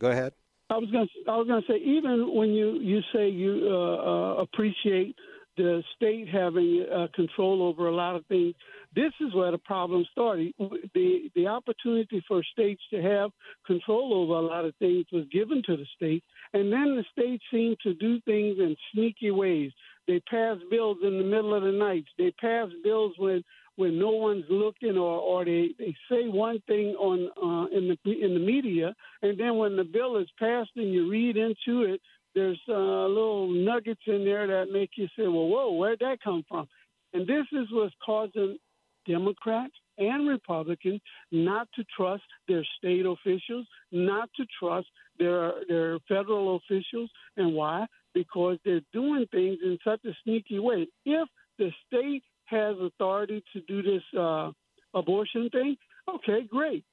go 0.00 0.10
ahead. 0.10 0.32
I 0.68 0.76
was 0.76 0.90
going. 0.90 1.08
I 1.28 1.36
was 1.36 1.46
going 1.46 1.62
to 1.62 1.68
say 1.68 1.78
even 1.78 2.34
when 2.34 2.50
you 2.50 2.78
you 2.80 3.00
say 3.14 3.28
you 3.28 3.68
uh, 3.70 3.74
uh, 3.74 4.34
appreciate 4.42 5.14
the 5.56 5.84
state 5.94 6.28
having 6.28 6.84
uh, 6.92 7.06
control 7.14 7.62
over 7.62 7.86
a 7.86 7.94
lot 7.94 8.16
of 8.16 8.26
things. 8.26 8.54
This 8.96 9.12
is 9.20 9.32
where 9.34 9.52
the 9.52 9.58
problem 9.58 10.04
started. 10.10 10.52
The 10.58 11.30
the 11.36 11.46
opportunity 11.46 12.24
for 12.26 12.42
states 12.52 12.82
to 12.90 13.00
have 13.00 13.30
control 13.66 14.14
over 14.14 14.32
a 14.32 14.42
lot 14.42 14.64
of 14.64 14.74
things 14.76 15.06
was 15.12 15.26
given 15.32 15.62
to 15.66 15.76
the 15.76 15.86
states, 15.94 16.26
and 16.54 16.72
then 16.72 16.96
the 16.96 17.04
states 17.12 17.44
seemed 17.52 17.76
to 17.84 17.94
do 17.94 18.20
things 18.22 18.58
in 18.58 18.74
sneaky 18.92 19.30
ways. 19.30 19.70
They 20.08 20.20
pass 20.20 20.58
bills 20.70 20.98
in 21.02 21.18
the 21.18 21.24
middle 21.24 21.54
of 21.54 21.62
the 21.62 21.72
night. 21.72 22.04
They 22.18 22.32
pass 22.32 22.68
bills 22.82 23.14
when 23.16 23.44
when 23.76 23.98
no 23.98 24.10
one's 24.10 24.44
looking, 24.48 24.96
or 24.96 25.18
or 25.18 25.44
they, 25.44 25.70
they 25.78 25.94
say 26.10 26.28
one 26.28 26.60
thing 26.66 26.94
on 26.94 27.28
uh, 27.36 27.76
in 27.76 27.88
the 27.88 28.24
in 28.24 28.34
the 28.34 28.40
media, 28.40 28.94
and 29.22 29.38
then 29.38 29.56
when 29.56 29.76
the 29.76 29.84
bill 29.84 30.16
is 30.16 30.28
passed 30.38 30.70
and 30.76 30.92
you 30.92 31.10
read 31.10 31.36
into 31.36 31.82
it, 31.82 32.00
there's 32.34 32.60
uh, 32.68 33.06
little 33.06 33.48
nuggets 33.48 34.02
in 34.06 34.24
there 34.24 34.46
that 34.46 34.72
make 34.72 34.90
you 34.96 35.06
say, 35.16 35.22
well, 35.22 35.48
whoa, 35.48 35.72
where'd 35.72 36.00
that 36.00 36.18
come 36.22 36.44
from? 36.48 36.68
And 37.12 37.26
this 37.26 37.46
is 37.52 37.66
what's 37.70 37.94
causing 38.04 38.58
Democrats 39.06 39.74
and 39.98 40.28
Republicans 40.28 41.00
not 41.30 41.68
to 41.74 41.84
trust 41.96 42.24
their 42.48 42.66
state 42.78 43.06
officials, 43.06 43.66
not 43.92 44.28
to 44.36 44.44
trust 44.58 44.88
their 45.18 45.52
their 45.68 45.98
federal 46.08 46.56
officials. 46.56 47.10
And 47.36 47.54
why? 47.54 47.86
Because 48.14 48.58
they're 48.64 48.80
doing 48.92 49.26
things 49.30 49.58
in 49.62 49.78
such 49.84 50.04
a 50.04 50.12
sneaky 50.24 50.58
way. 50.58 50.88
If 51.04 51.28
the 51.58 51.70
state 51.86 52.24
has 52.46 52.76
authority 52.80 53.42
to 53.52 53.60
do 53.62 53.82
this 53.82 54.02
uh, 54.18 54.50
abortion 54.94 55.48
thing, 55.50 55.76
okay, 56.08 56.46
great. 56.48 56.84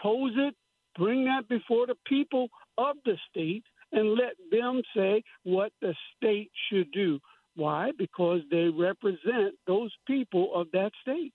Pose 0.00 0.32
it, 0.36 0.54
bring 0.96 1.24
that 1.24 1.48
before 1.48 1.86
the 1.86 1.96
people 2.06 2.48
of 2.76 2.96
the 3.04 3.16
state 3.30 3.64
and 3.92 4.14
let 4.14 4.34
them 4.50 4.82
say 4.94 5.22
what 5.44 5.72
the 5.80 5.94
state 6.16 6.50
should 6.68 6.90
do. 6.92 7.18
Why? 7.56 7.90
Because 7.96 8.40
they 8.50 8.68
represent 8.68 9.54
those 9.66 9.92
people 10.06 10.52
of 10.54 10.68
that 10.72 10.92
state. 11.02 11.32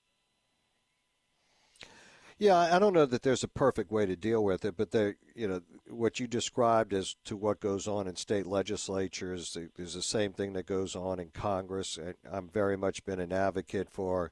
Yeah, 2.40 2.58
I 2.58 2.80
don't 2.80 2.94
know 2.94 3.06
that 3.06 3.22
there's 3.22 3.44
a 3.44 3.48
perfect 3.48 3.92
way 3.92 4.06
to 4.06 4.16
deal 4.16 4.44
with 4.44 4.66
it, 4.66 4.76
but 4.76 4.92
there, 4.92 5.16
you 5.36 5.48
know, 5.48 5.62
what 5.88 6.20
you 6.20 6.28
described 6.28 6.94
as 6.94 7.16
to 7.26 7.36
what 7.36 7.60
goes 7.60 7.88
on 7.88 8.08
in 8.08 8.16
state 8.16 8.48
legislatures 8.48 9.58
is 9.78 9.94
the 9.94 10.02
same 10.02 10.34
thing 10.34 10.54
that 10.54 10.66
goes 10.66 10.96
on 10.96 11.20
in 11.20 11.30
Congress. 11.30 12.00
I'm 12.30 12.50
very 12.50 12.76
much 12.76 13.06
been 13.06 13.20
an 13.20 13.32
advocate 13.32 13.90
for 13.90 14.32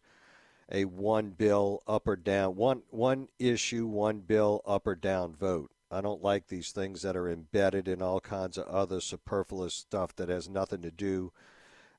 a 0.72 0.86
one 0.86 1.32
bill 1.32 1.84
up 1.88 2.08
or 2.08 2.16
down, 2.16 2.56
one 2.56 2.82
one 2.90 3.28
issue, 3.38 3.86
one 3.86 4.20
bill 4.20 4.62
up 4.66 4.88
or 4.88 4.96
down 4.96 5.34
vote. 5.34 5.72
I 5.92 6.00
don't 6.00 6.24
like 6.24 6.48
these 6.48 6.72
things 6.72 7.02
that 7.02 7.18
are 7.18 7.30
embedded 7.30 7.88
in 7.88 8.02
all 8.02 8.22
kinds 8.22 8.58
of 8.58 8.66
other 8.68 9.02
superfluous 9.02 9.74
stuff 9.74 10.16
that 10.16 10.30
has 10.30 10.48
nothing 10.48 10.82
to 10.84 10.92
do 10.92 11.34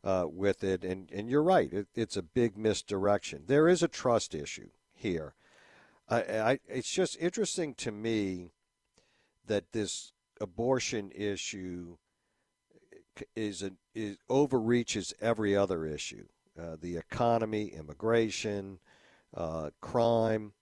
uh, 0.03 0.27
with 0.27 0.65
it. 0.65 0.83
And, 0.83 1.11
and 1.13 1.29
you're 1.29 1.43
right, 1.43 1.71
it, 1.73 1.89
it's 1.95 2.17
a 2.17 2.23
big 2.23 2.57
misdirection. 2.57 3.45
There 3.47 3.69
is 3.69 3.83
a 3.83 3.89
trust 3.89 4.35
issue 4.35 4.71
here. 4.95 5.35
I, 6.13 6.51
I, 6.51 6.59
it's 6.69 6.93
just 6.93 7.17
interesting 7.19 7.75
to 7.77 7.91
me 7.91 8.53
that 9.47 9.73
this 9.73 10.13
abortion 10.41 11.11
issue 11.15 11.97
is, 13.35 13.65
is 13.95 14.19
overreaches 14.29 15.15
every 15.23 15.57
other 15.57 15.87
issue. 15.87 16.27
Uh, 16.61 16.77
the 16.79 16.99
economy, 16.99 17.69
immigration, 17.69 18.79
uh, 19.35 19.71
crime. 19.81 20.53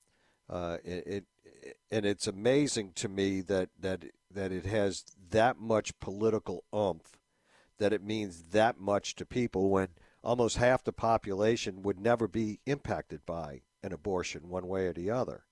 Uh, 0.48 0.78
it, 0.84 1.06
it, 1.06 1.76
and 1.90 2.06
it's 2.06 2.28
amazing 2.28 2.92
to 2.94 3.08
me 3.08 3.40
that 3.40 3.68
that 3.78 4.04
that 4.32 4.52
it 4.52 4.64
has 4.64 5.04
that 5.30 5.58
much 5.58 5.98
political 5.98 6.62
oomph, 6.74 7.18
that 7.78 7.92
it 7.92 8.04
means 8.04 8.44
that 8.52 8.78
much 8.78 9.16
to 9.16 9.26
people 9.26 9.68
when 9.68 9.88
almost 10.22 10.58
half 10.58 10.84
the 10.84 10.92
population 10.92 11.82
would 11.82 11.98
never 11.98 12.28
be 12.28 12.60
impacted 12.66 13.26
by 13.26 13.62
an 13.82 13.92
abortion 13.92 14.48
one 14.48 14.66
way 14.66 14.86
or 14.86 14.92
the 14.92 15.10
other. 15.10 15.44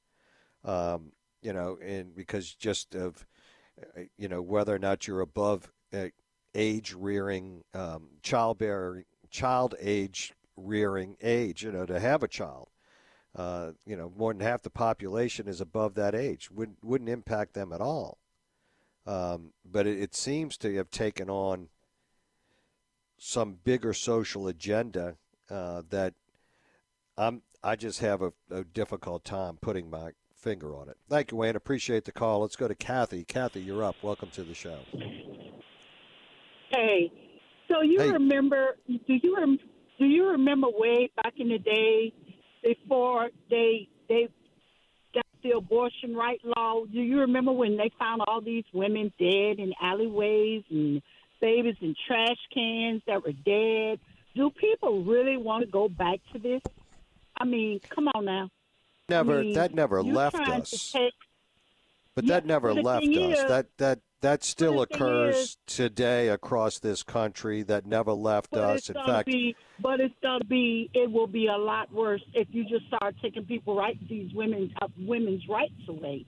Um, 0.64 1.12
you 1.42 1.52
know, 1.52 1.78
and 1.82 2.14
because 2.14 2.52
just 2.52 2.94
of 2.94 3.26
uh, 3.80 4.02
you 4.16 4.28
know 4.28 4.42
whether 4.42 4.74
or 4.74 4.78
not 4.78 5.06
you're 5.06 5.20
above 5.20 5.70
uh, 5.92 6.08
age 6.54 6.94
rearing, 6.94 7.62
um, 7.74 8.08
childbearing, 8.22 9.04
child 9.30 9.74
age 9.80 10.32
rearing 10.56 11.16
age, 11.22 11.62
you 11.62 11.70
know, 11.70 11.86
to 11.86 12.00
have 12.00 12.22
a 12.22 12.28
child 12.28 12.68
uh, 13.38 13.70
you 13.86 13.96
know, 13.96 14.12
more 14.16 14.32
than 14.32 14.40
half 14.40 14.62
the 14.62 14.70
population 14.70 15.46
is 15.46 15.60
above 15.60 15.94
that 15.94 16.14
age. 16.14 16.50
Wouldn't 16.50 16.82
wouldn't 16.82 17.10
impact 17.10 17.54
them 17.54 17.72
at 17.72 17.80
all. 17.80 18.18
Um, 19.06 19.52
but 19.64 19.86
it, 19.86 20.00
it, 20.00 20.14
seems 20.14 20.58
to 20.58 20.74
have 20.76 20.90
taken 20.90 21.30
on 21.30 21.68
some 23.16 23.56
bigger 23.64 23.94
social 23.94 24.48
agenda 24.48 25.16
uh, 25.48 25.82
that 25.88 26.12
I'm 27.16 27.40
I 27.68 27.76
just 27.76 28.00
have 28.00 28.22
a, 28.22 28.32
a, 28.50 28.64
difficult 28.64 29.26
time 29.26 29.58
putting 29.60 29.90
my 29.90 30.12
finger 30.34 30.74
on 30.74 30.88
it. 30.88 30.96
Thank 31.10 31.32
you, 31.32 31.36
Wayne. 31.36 31.54
Appreciate 31.54 32.06
the 32.06 32.12
call. 32.12 32.40
Let's 32.40 32.56
go 32.56 32.66
to 32.66 32.74
Kathy. 32.74 33.24
Kathy, 33.24 33.60
you're 33.60 33.84
up. 33.84 33.96
Welcome 34.02 34.30
to 34.30 34.42
the 34.42 34.54
show. 34.54 34.78
Hey, 36.70 37.12
so 37.70 37.82
you 37.82 38.00
Hey. 38.00 38.12
remember? 38.12 38.78
Do 38.86 38.98
you 39.06 39.36
rem, 39.36 39.58
do 39.98 40.06
you 40.06 40.28
remember 40.28 40.68
way 40.70 41.10
back 41.22 41.34
in 41.36 41.50
the 41.50 41.58
day 41.58 42.14
before 42.64 43.28
they 43.50 43.86
they 44.08 44.28
got 45.12 45.26
the 45.42 45.50
abortion 45.50 46.16
right 46.16 46.40
law? 46.56 46.86
Do 46.86 47.02
you 47.02 47.20
remember 47.20 47.52
when 47.52 47.76
they 47.76 47.90
found 47.98 48.22
all 48.26 48.40
these 48.40 48.64
women 48.72 49.12
dead 49.18 49.58
in 49.58 49.74
alleyways 49.78 50.62
and 50.70 51.02
babies 51.38 51.76
in 51.82 51.94
trash 52.06 52.38
cans 52.54 53.02
that 53.06 53.22
were 53.22 53.32
dead? 53.32 54.00
Do 54.34 54.48
people 54.48 55.04
really 55.04 55.36
want 55.36 55.66
to 55.66 55.70
go 55.70 55.90
back 55.90 56.20
to 56.32 56.38
this? 56.38 56.62
I 57.40 57.44
mean, 57.44 57.80
come 57.88 58.08
on 58.14 58.24
now. 58.24 58.50
Never 59.08 59.38
I 59.38 59.42
mean, 59.42 59.52
that 59.54 59.74
never 59.74 60.02
left 60.02 60.36
us. 60.36 60.92
take- 60.92 61.12
But 62.14 62.24
Yeah, 62.24 62.34
that 62.34 62.46
never 62.46 62.74
left 62.74 63.06
us. 63.06 63.38
is- 63.38 63.48
that 63.48 63.66
that 63.78 64.00
that 64.20 64.42
still 64.42 64.82
occurs 64.82 65.36
is- 65.36 65.56
today 65.66 66.28
across 66.28 66.80
this 66.80 67.04
country. 67.04 67.62
That 67.62 67.86
never 67.86 68.12
left 68.12 68.54
us. 68.54 68.88
In 68.90 68.96
fact, 68.96 69.26
be, 69.26 69.54
but 69.80 70.00
it's 70.00 70.14
gonna 70.22 70.44
be. 70.44 70.90
It 70.92 71.10
will 71.10 71.28
be 71.28 71.46
a 71.46 71.56
lot 71.56 71.92
worse 71.92 72.22
if 72.34 72.48
you 72.50 72.64
just 72.64 72.86
start 72.88 73.14
taking 73.22 73.44
people 73.44 73.76
right 73.76 73.96
these 74.08 74.34
women's 74.34 74.72
uh, 74.82 74.88
women's 74.98 75.46
rights 75.48 75.72
away. 75.88 76.26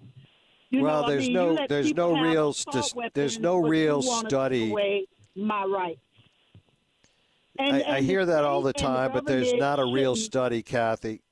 You 0.70 0.83
Well, 0.83 1.01
know, 1.01 1.07
I 1.07 1.11
there's 1.11 1.25
mean, 1.27 1.33
no- 1.35 1.66
there's 1.68 1.92
no 1.92 2.12
real 2.20 2.55
weapons, 2.66 2.94
there's 3.14 3.38
no 3.40 3.57
real 3.57 4.01
wanna 4.03 4.23
take 4.23 4.31
study- 4.31 5.07
my 5.35 5.64
rights. 5.64 6.01
And- 7.58 7.76
I, 7.76 7.78
I 7.78 7.80
and 7.80 7.96
the 8.06 8.10
hear 8.10 8.26
that 8.26 8.44
all 8.44 8.62
the 8.62 8.72
time, 8.72 9.12
but 9.12 9.26
there's 9.26 9.52
not 9.54 9.78
a 9.78 9.84
real 9.84 10.16
study, 10.16 10.62
Kathy. 10.62 11.22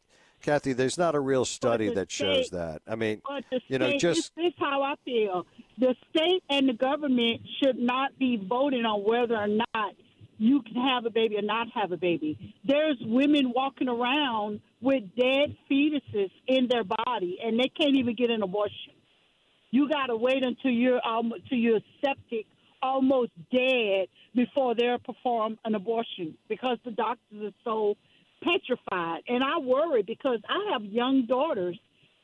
Kathy, 0.41 0.73
there's 0.73 0.99
not 0.99 1.15
a 1.17 1.21
real 1.21 1.45
study 1.45 1.93
that 1.95 2.11
shows 2.11 2.51
that. 2.51 2.81
I 2.87 2.95
mean, 2.95 3.21
you 3.67 3.79
know, 3.79 3.99
just 3.99 4.35
this 4.37 4.47
is 4.47 4.53
how 4.59 4.83
I 4.83 4.95
feel. 5.05 5.47
The 5.79 5.95
state 6.11 6.43
and 6.49 6.69
the 6.69 6.75
government 6.75 7.41
should 7.61 7.77
not 7.79 8.17
be 8.19 8.37
voting 8.37 8.85
on 8.85 9.03
whether 9.03 9.37
or 9.37 9.49
not 9.49 9.95
you 10.39 10.63
can 10.63 10.77
have 10.77 11.05
a 11.07 11.11
baby 11.11 11.37
or 11.37 11.43
not 11.43 11.67
have 11.75 11.91
a 11.91 11.97
baby. 11.97 12.55
There's 12.65 12.97
women 13.01 13.53
walking 13.55 13.89
around 13.89 14.61
with 14.81 15.03
dead 15.17 15.57
fetuses 15.69 16.31
in 16.47 16.69
their 16.69 16.85
body, 16.85 17.39
and 17.45 17.59
they 17.59 17.69
can't 17.69 17.97
even 17.97 18.15
get 18.15 18.31
an 18.31 18.43
abortion. 18.43 18.93
You 19.71 19.89
got 19.89 20.07
to 20.07 20.17
wait 20.17 20.43
until 20.45 20.71
you're 20.71 21.05
um, 21.07 21.33
until 21.33 21.59
you're 21.59 21.81
septic, 22.01 22.47
almost 22.83 23.33
dead, 23.53 24.09
before 24.35 24.75
they'll 24.75 24.99
perform 24.99 25.59
an 25.65 25.75
abortion 25.75 26.37
because 26.49 26.79
the 26.85 26.91
doctors 26.91 27.43
are 27.43 27.55
so 27.65 27.97
petrified. 28.43 29.23
And 29.29 29.43
I 29.43 29.59
worry 29.59 30.03
because 30.03 30.41
I 30.49 30.73
have 30.73 30.85
young 30.85 31.27
daughters. 31.27 31.79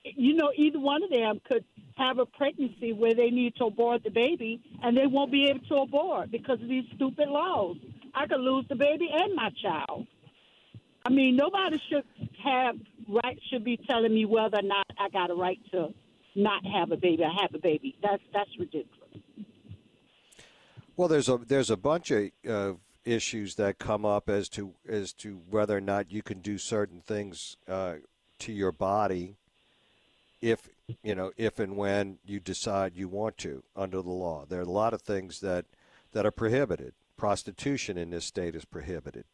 You 0.04 0.34
know, 0.34 0.52
either 0.54 0.78
one 0.78 1.02
of 1.02 1.10
them 1.10 1.40
could 1.48 1.64
have 1.96 2.18
a 2.18 2.26
pregnancy 2.26 2.92
where 2.92 3.14
they 3.14 3.30
need 3.30 3.56
to 3.56 3.66
abort 3.66 4.02
the 4.04 4.10
baby, 4.10 4.60
and 4.82 4.96
they 4.96 5.06
won't 5.06 5.32
be 5.32 5.48
able 5.48 5.64
to 5.68 5.76
abort 5.76 6.30
because 6.30 6.60
of 6.60 6.68
these 6.68 6.84
stupid 6.94 7.28
laws. 7.28 7.76
I 8.14 8.26
could 8.26 8.40
lose 8.40 8.66
the 8.68 8.74
baby 8.74 9.08
and 9.12 9.34
my 9.34 9.50
child. 9.62 10.06
I 11.06 11.10
mean, 11.10 11.36
nobody 11.36 11.80
should 11.90 12.04
have 12.42 12.76
right 13.08 13.38
should 13.50 13.64
be 13.64 13.76
telling 13.76 14.14
me 14.14 14.24
whether 14.24 14.58
or 14.58 14.62
not 14.62 14.86
I 14.98 15.08
got 15.10 15.30
a 15.30 15.34
right 15.34 15.60
to 15.72 15.92
not 16.34 16.64
have 16.66 16.92
a 16.92 16.96
baby. 16.96 17.24
I 17.24 17.42
have 17.42 17.54
a 17.54 17.58
baby. 17.58 17.96
That's 18.02 18.22
that's 18.32 18.50
ridiculous. 18.58 19.03
Well, 20.96 21.08
there's 21.08 21.28
a 21.28 21.38
there's 21.38 21.70
a 21.70 21.76
bunch 21.76 22.10
of 22.10 22.30
uh, 22.48 22.72
issues 23.04 23.56
that 23.56 23.78
come 23.78 24.04
up 24.04 24.28
as 24.28 24.48
to 24.50 24.74
as 24.88 25.12
to 25.14 25.40
whether 25.50 25.76
or 25.76 25.80
not 25.80 26.12
you 26.12 26.22
can 26.22 26.40
do 26.40 26.56
certain 26.58 27.00
things 27.00 27.56
uh, 27.68 27.94
to 28.40 28.52
your 28.52 28.72
body, 28.72 29.34
if 30.40 30.68
you 31.02 31.14
know 31.14 31.32
if 31.36 31.58
and 31.58 31.76
when 31.76 32.18
you 32.24 32.38
decide 32.38 32.92
you 32.94 33.08
want 33.08 33.38
to 33.38 33.62
under 33.74 34.02
the 34.02 34.10
law. 34.10 34.44
There 34.48 34.60
are 34.60 34.62
a 34.62 34.70
lot 34.70 34.94
of 34.94 35.02
things 35.02 35.40
that 35.40 35.64
that 36.12 36.24
are 36.24 36.30
prohibited. 36.30 36.92
Prostitution 37.16 37.96
in 37.98 38.10
this 38.10 38.24
state 38.24 38.54
is 38.54 38.64
prohibited. 38.64 39.24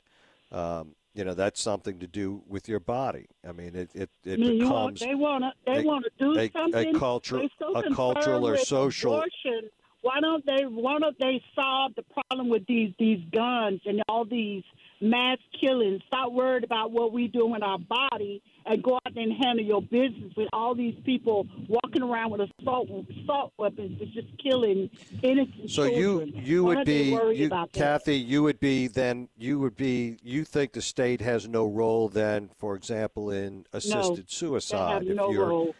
Um, 0.53 0.95
you 1.15 1.25
know 1.25 1.35
that's 1.35 1.61
something 1.61 1.99
to 1.99 2.07
do 2.07 2.43
with 2.49 2.69
your 2.69 2.81
body. 2.81 3.27
I 3.47 3.53
mean, 3.53 3.75
it 3.75 3.91
it, 3.95 4.11
it 4.25 4.35
I 4.35 4.37
mean, 4.37 4.57
you 4.61 4.71
want, 4.71 4.95
becomes 4.95 5.01
they 5.01 5.15
want 5.15 5.45
to 5.45 5.53
they 5.67 5.81
a- 5.81 5.85
want 5.85 6.05
to 6.05 6.11
do 6.19 6.39
a- 6.39 6.45
a 6.45 6.51
something. 6.53 6.93
They're 7.41 7.49
so 7.59 7.75
a 7.75 7.95
cultural 7.95 8.47
or 8.49 8.57
social- 8.57 9.15
Abortion. 9.17 9.69
Why 10.03 10.21
don't 10.21 10.45
they? 10.47 10.65
Why 10.65 10.99
don't 10.99 11.19
they 11.19 11.43
solve 11.55 11.93
the 11.95 12.03
problem 12.03 12.49
with 12.49 12.67
these 12.67 12.93
these 12.99 13.21
guns 13.35 13.81
and 13.85 14.03
all 14.09 14.25
these 14.25 14.63
mass 15.01 15.37
killings? 15.61 16.01
Stop 16.07 16.33
worried 16.33 16.65
about 16.65 16.91
what 16.91 17.13
we 17.13 17.29
do 17.29 17.55
in 17.55 17.63
our 17.63 17.79
body 17.79 18.43
and 18.65 18.83
go 18.83 18.95
out 18.95 19.15
and 19.17 19.33
handle 19.45 19.65
your 19.65 19.83
business 19.83 20.33
with 20.37 20.49
all 20.55 20.75
these 20.75 20.95
people 21.05 21.47
walking 21.69 22.03
around 22.03 22.31
with 22.31 22.41
assault 22.61 22.89
assault 23.23 23.53
weapons. 23.59 23.99
that's 23.99 24.11
just 24.13 24.29
killing 24.43 24.89
innocent 25.23 25.71
So 25.71 25.85
you 25.85 26.21
children. 26.21 26.33
you 26.47 26.65
Why 26.65 26.75
would 26.77 26.87
be 26.87 27.19
you? 27.35 27.51
Kathy. 27.75 28.17
You 28.17 28.43
would 28.45 28.59
be 28.59 28.87
then. 28.87 29.29
You 29.37 29.59
would 29.59 29.77
be. 29.77 30.17
You 30.23 30.45
think 30.45 30.73
the 30.73 30.83
state 30.83 31.21
has 31.21 31.47
no 31.47 31.67
role 31.67 32.09
then, 32.09 32.49
for 32.57 32.75
example, 32.75 33.31
in 33.31 33.67
assisted 33.75 34.17
They 34.29 34.29
suicide. 34.29 34.93
have 34.93 35.03
if 35.03 35.15
no 35.15 35.31
you're 35.31 35.47
role. 35.49 35.75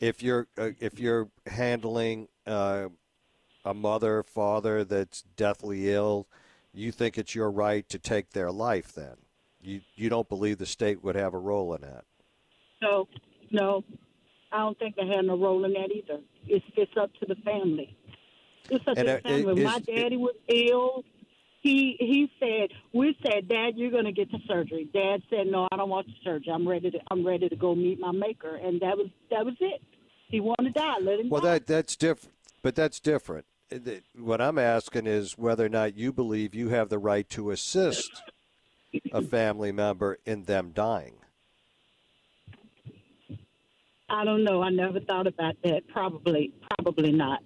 if 0.00 0.22
you're 0.22 0.46
uh, 0.56 0.70
if 0.80 0.98
you're 0.98 1.28
handling 1.46 2.28
uh, 2.46 2.88
a 3.68 3.74
mother 3.74 4.22
father 4.22 4.82
that's 4.82 5.22
deathly 5.36 5.92
ill, 5.92 6.26
you 6.72 6.90
think 6.90 7.18
it's 7.18 7.34
your 7.34 7.50
right 7.50 7.86
to 7.90 7.98
take 7.98 8.30
their 8.30 8.50
life. 8.50 8.92
Then 8.94 9.16
you 9.60 9.82
you 9.94 10.08
don't 10.08 10.28
believe 10.28 10.56
the 10.56 10.64
state 10.66 11.04
would 11.04 11.16
have 11.16 11.34
a 11.34 11.38
role 11.38 11.74
in 11.74 11.82
that. 11.82 12.04
No, 12.80 13.08
no, 13.50 13.84
I 14.52 14.58
don't 14.60 14.78
think 14.78 14.96
they 14.96 15.06
had 15.06 15.26
no 15.26 15.36
role 15.36 15.64
in 15.66 15.72
that 15.74 15.90
either. 15.94 16.20
It's 16.46 16.64
it's 16.76 16.92
up 16.98 17.10
to 17.20 17.26
the 17.26 17.34
family. 17.44 17.94
It's 18.70 18.86
up 18.88 18.96
And, 18.96 19.06
to 19.06 19.12
uh, 19.12 19.16
the 19.16 19.22
family. 19.28 19.44
When 19.44 19.58
is- 19.58 19.64
my 19.64 19.80
daddy 19.80 20.16
was 20.16 20.34
ill, 20.48 21.04
he 21.60 21.96
he 21.98 22.30
said, 22.40 22.70
"We 22.94 23.16
said, 23.22 23.48
Dad, 23.48 23.72
you're 23.76 23.90
going 23.90 24.04
to 24.06 24.12
get 24.12 24.30
the 24.30 24.38
surgery." 24.46 24.88
Dad 24.94 25.20
said, 25.28 25.46
"No, 25.48 25.68
I 25.70 25.76
don't 25.76 25.90
want 25.90 26.06
the 26.06 26.14
surgery. 26.24 26.52
I'm 26.54 26.66
ready 26.66 26.90
to 26.90 26.98
I'm 27.10 27.26
ready 27.26 27.50
to 27.50 27.56
go 27.56 27.74
meet 27.74 28.00
my 28.00 28.12
maker." 28.12 28.56
And 28.56 28.80
that 28.80 28.96
was 28.96 29.08
that 29.30 29.44
was 29.44 29.56
it. 29.60 29.82
He 30.28 30.40
wanted 30.40 30.74
to 30.74 30.80
die. 30.80 30.98
Let 31.02 31.20
him 31.20 31.28
Well, 31.28 31.42
die. 31.42 31.58
that 31.58 31.66
that's 31.66 31.96
different. 31.96 32.34
But 32.62 32.74
that's 32.74 32.98
different. 33.00 33.44
What 34.14 34.40
I'm 34.40 34.58
asking 34.58 35.06
is 35.06 35.36
whether 35.36 35.66
or 35.66 35.68
not 35.68 35.96
you 35.96 36.12
believe 36.12 36.54
you 36.54 36.70
have 36.70 36.88
the 36.88 36.98
right 36.98 37.28
to 37.30 37.50
assist 37.50 38.22
a 39.12 39.22
family 39.22 39.72
member 39.72 40.18
in 40.24 40.44
them 40.44 40.70
dying. 40.74 41.16
I 44.08 44.24
don't 44.24 44.42
know. 44.42 44.62
I 44.62 44.70
never 44.70 45.00
thought 45.00 45.26
about 45.26 45.56
that. 45.64 45.86
Probably 45.88 46.52
probably 46.76 47.12
not. 47.12 47.40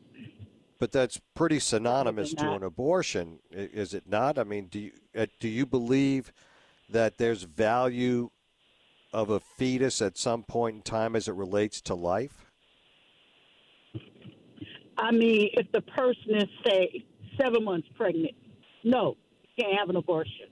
But 0.79 0.93
that's 0.93 1.21
pretty 1.35 1.61
synonymous 1.61 2.35
to 2.35 2.53
an 2.53 2.63
abortion, 2.63 3.39
is 3.51 3.95
it 3.95 4.09
not? 4.09 4.39
I 4.39 4.45
mean, 4.45 4.67
do 4.67 4.81
you 4.81 4.93
uh, 5.17 5.27
do 5.41 5.49
you 5.49 5.67
believe 5.67 6.33
that 6.89 7.19
there's 7.19 7.45
value 7.45 8.31
of 9.13 9.31
a 9.31 9.41
fetus 9.41 10.01
at 10.03 10.17
some 10.17 10.43
point 10.43 10.77
in 10.77 10.83
time 10.83 11.15
as 11.17 11.29
it 11.29 11.35
relates 11.35 11.81
to 11.83 11.95
life? 11.95 12.52
I 15.03 15.11
mean, 15.11 15.51
if 15.55 15.71
the 15.73 15.81
person 15.83 16.37
is 16.37 16.49
say 16.65 17.05
seven 17.41 17.65
months 17.65 17.89
pregnant, 17.97 18.35
no, 18.85 19.17
you 19.57 19.65
can't 19.65 19.79
have 19.79 19.91
an 19.91 19.97
abortion. 19.97 20.47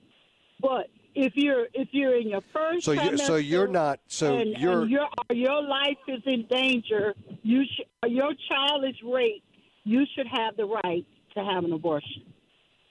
But 0.61 0.89
if 1.15 1.33
you're 1.37 1.67
if 1.73 1.89
you're 1.93 2.17
in 2.21 2.29
your 2.29 2.43
first 2.53 2.85
So 2.85 2.93
you're, 2.93 3.17
so 3.17 3.37
you're 3.37 3.69
not 3.69 4.01
so 4.09 4.37
and, 4.39 4.57
you're 4.59 4.83
and 4.83 4.91
your 4.91 5.09
your 5.31 5.63
life 5.63 5.99
is 6.09 6.23
in 6.27 6.47
danger, 6.51 7.15
you 7.43 7.65
sh- 7.65 8.09
your 8.09 8.33
child 8.49 8.85
is 8.89 8.97
raped, 9.05 9.47
you 9.85 10.05
should 10.15 10.27
have 10.27 10.57
the 10.57 10.67
right 10.67 11.07
to 11.35 11.45
have 11.45 11.65
an 11.65 11.73
abortion. 11.73 12.23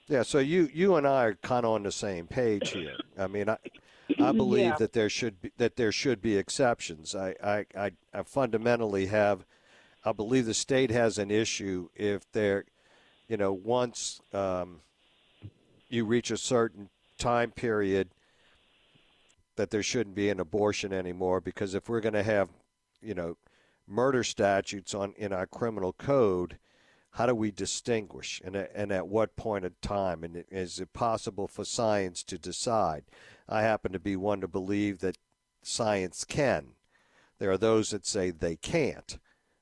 Yeah, 0.07 0.23
so 0.23 0.39
you 0.39 0.69
you 0.73 0.95
and 0.95 1.05
I 1.05 1.25
are 1.25 1.33
kind 1.35 1.65
of 1.65 1.73
on 1.73 1.83
the 1.83 1.91
same 1.91 2.25
page 2.25 2.71
here. 2.71 2.95
I 3.17 3.27
mean, 3.27 3.49
I 3.49 3.57
I 4.17 4.31
believe 4.43 4.65
Yeah. 4.65 4.75
that 4.77 4.93
there 4.93 5.09
should 5.09 5.41
be 5.41 5.51
that 5.57 5.75
there 5.75 5.91
should 5.91 6.21
be 6.21 6.37
exceptions. 6.37 7.15
I, 7.15 7.35
I, 7.43 7.65
I, 7.77 7.91
I 8.13 8.23
fundamentally 8.23 9.07
have 9.07 9.45
I 10.03 10.13
believe 10.13 10.45
the 10.45 10.53
state 10.53 10.91
has 10.91 11.17
an 11.17 11.29
issue 11.29 11.89
if 11.93 12.29
there, 12.31 12.63
you 13.27 13.35
know, 13.35 13.51
once 13.51 14.21
um, 14.33 14.81
you 15.89 16.05
reach 16.05 16.31
a 16.31 16.37
certain 16.37 16.89
time 17.17 17.51
period 17.51 18.09
that 19.57 19.71
there 19.71 19.83
shouldn't 19.83 20.15
be 20.15 20.29
an 20.29 20.39
abortion 20.39 20.93
anymore 20.93 21.41
because 21.41 21.75
if 21.75 21.89
we're 21.89 21.99
going 21.99 22.13
to 22.13 22.23
have, 22.23 22.49
you 23.01 23.13
know, 23.13 23.35
murder 23.85 24.23
statutes 24.23 24.93
on 24.93 25.13
in 25.17 25.33
our 25.33 25.45
criminal 25.45 25.91
code, 25.91 26.57
how 27.11 27.25
do 27.25 27.35
we 27.35 27.51
distinguish 27.51 28.41
and, 28.45 28.55
and 28.55 28.93
at 28.93 29.07
what 29.07 29.35
point 29.35 29.65
in 29.65 29.73
time? 29.81 30.23
And 30.23 30.45
is 30.49 30.79
it 30.79 30.93
possible 30.93 31.47
for 31.47 31.65
science 31.65 32.23
to 32.23 32.37
decide? 32.37 33.03
I 33.49 33.63
happen 33.63 33.91
to 33.91 33.99
be 33.99 34.15
one 34.15 34.39
to 34.39 34.47
believe 34.47 34.99
that 34.99 35.17
science 35.61 36.23
can. 36.23 36.67
There 37.37 37.51
are 37.51 37.57
those 37.57 37.89
that 37.89 38.05
say 38.05 38.31
they 38.31 38.55
can't 38.55 39.17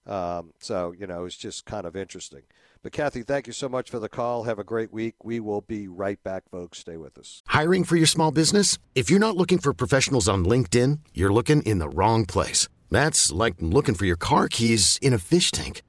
um, 0.08 0.51
so 0.60 0.93
you 0.97 1.05
know 1.05 1.26
it's 1.26 1.38
just 1.38 1.66
kind 1.66 1.86
of 1.86 1.95
interesting 1.95 2.43
but 2.82 2.91
kathy 2.91 3.22
thank 3.22 3.47
you 3.47 3.53
so 3.53 3.68
much 3.68 3.89
for 3.89 3.99
the 3.99 4.10
call 4.10 4.43
have 4.43 4.60
a 4.60 4.64
great 4.64 4.91
week 4.91 5.16
we 5.24 5.39
will 5.39 5.62
be 5.62 5.88
right 5.88 6.22
back 6.24 6.43
folks 6.49 6.80
stay 6.80 6.97
with 6.97 7.18
us 7.18 7.43
Hiring 7.47 7.86
for 7.86 7.95
your 7.95 8.05
small 8.08 8.32
business? 8.32 8.78
If 8.93 9.10
you're 9.10 9.20
not 9.20 9.36
looking 9.36 9.58
for 9.58 9.74
professionals 9.74 10.30
on 10.30 10.45
LinkedIn, 10.45 10.99
you're 11.14 11.34
looking 11.34 11.64
in 11.64 11.80
the 11.80 11.89
wrong 11.89 12.24
place. 12.26 12.68
That's 12.91 13.32
like 13.32 13.55
looking 13.60 13.95
for 13.95 14.05
your 14.05 14.16
car 14.16 14.47
keys 14.47 14.99
in 15.01 15.12
a 15.12 15.18
fish 15.18 15.49
tank. 15.49 15.82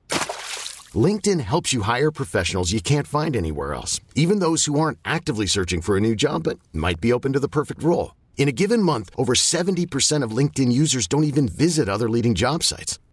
LinkedIn 1.07 1.41
helps 1.41 1.75
you 1.75 1.83
hire 1.83 2.11
professionals 2.11 2.73
you 2.73 2.81
can't 2.81 3.07
find 3.07 3.37
anywhere 3.37 3.75
else, 3.75 4.01
even 4.15 4.39
those 4.39 4.65
who 4.65 4.81
aren't 4.81 4.99
actively 5.05 5.45
searching 5.47 5.83
for 5.83 5.97
a 5.99 6.01
new 6.01 6.15
job 6.17 6.45
but 6.45 6.59
might 6.73 7.03
be 7.03 7.13
open 7.13 7.35
to 7.35 7.41
the 7.41 7.49
perfect 7.59 7.83
role. 7.83 8.15
In 8.39 8.49
a 8.49 8.59
given 8.63 8.83
month, 8.83 9.11
over 9.17 9.35
70% 9.35 10.23
of 10.23 10.31
LinkedIn 10.31 10.73
users 10.73 11.07
don't 11.07 11.31
even 11.33 11.49
visit 11.49 11.89
other 11.89 12.09
leading 12.09 12.35
job 12.35 12.63
sites. 12.63 12.99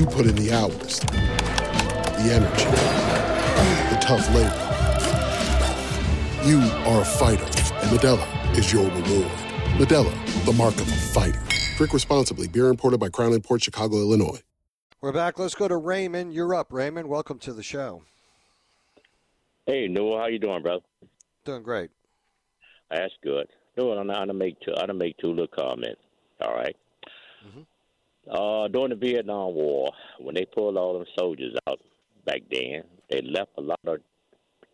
You 0.00 0.06
put 0.06 0.24
in 0.24 0.34
the 0.34 0.50
hours, 0.50 1.00
the 1.00 2.32
energy, 2.32 2.64
the 3.90 3.98
tough 4.00 4.26
labor. 4.34 4.48
You 6.48 6.58
are 6.88 7.02
a 7.02 7.04
fighter, 7.04 7.44
and 7.44 7.90
Modelo 7.90 8.56
is 8.56 8.72
your 8.72 8.84
reward. 8.84 9.30
Modelo, 9.76 10.46
the 10.46 10.54
mark 10.54 10.72
of 10.76 10.88
a 10.88 10.96
fighter. 11.12 11.42
Drink 11.76 11.92
responsibly. 11.92 12.48
Beer 12.48 12.68
imported 12.68 12.98
by 12.98 13.10
Crown 13.10 13.38
Port 13.42 13.62
Chicago, 13.62 13.98
Illinois. 13.98 14.40
We're 15.02 15.12
back. 15.12 15.38
Let's 15.38 15.54
go 15.54 15.68
to 15.68 15.76
Raymond. 15.76 16.32
You're 16.32 16.54
up, 16.54 16.72
Raymond. 16.72 17.06
Welcome 17.06 17.38
to 17.40 17.52
the 17.52 17.62
show. 17.62 18.02
Hey, 19.66 19.86
Newell, 19.86 20.18
how 20.18 20.28
you 20.28 20.38
doing, 20.38 20.62
brother? 20.62 20.80
Doing 21.44 21.62
great. 21.62 21.90
That's 22.90 23.12
good. 23.22 23.48
Newell, 23.76 23.98
I'm 23.98 24.06
gonna 24.06 24.32
make 24.32 24.58
two. 24.60 24.72
I'm 24.72 24.86
gonna 24.86 24.94
make 24.94 25.18
two 25.18 25.28
little 25.28 25.46
comments. 25.46 26.00
All 26.40 26.54
right? 26.54 26.74
Uh, 28.30 28.68
during 28.68 28.90
the 28.90 28.96
Vietnam 28.96 29.54
War, 29.54 29.90
when 30.20 30.36
they 30.36 30.44
pulled 30.44 30.76
all 30.76 30.94
them 30.94 31.06
soldiers 31.18 31.54
out 31.68 31.80
back 32.24 32.42
then, 32.50 32.84
they 33.10 33.22
left 33.22 33.50
a 33.58 33.60
lot 33.60 33.80
of 33.86 33.98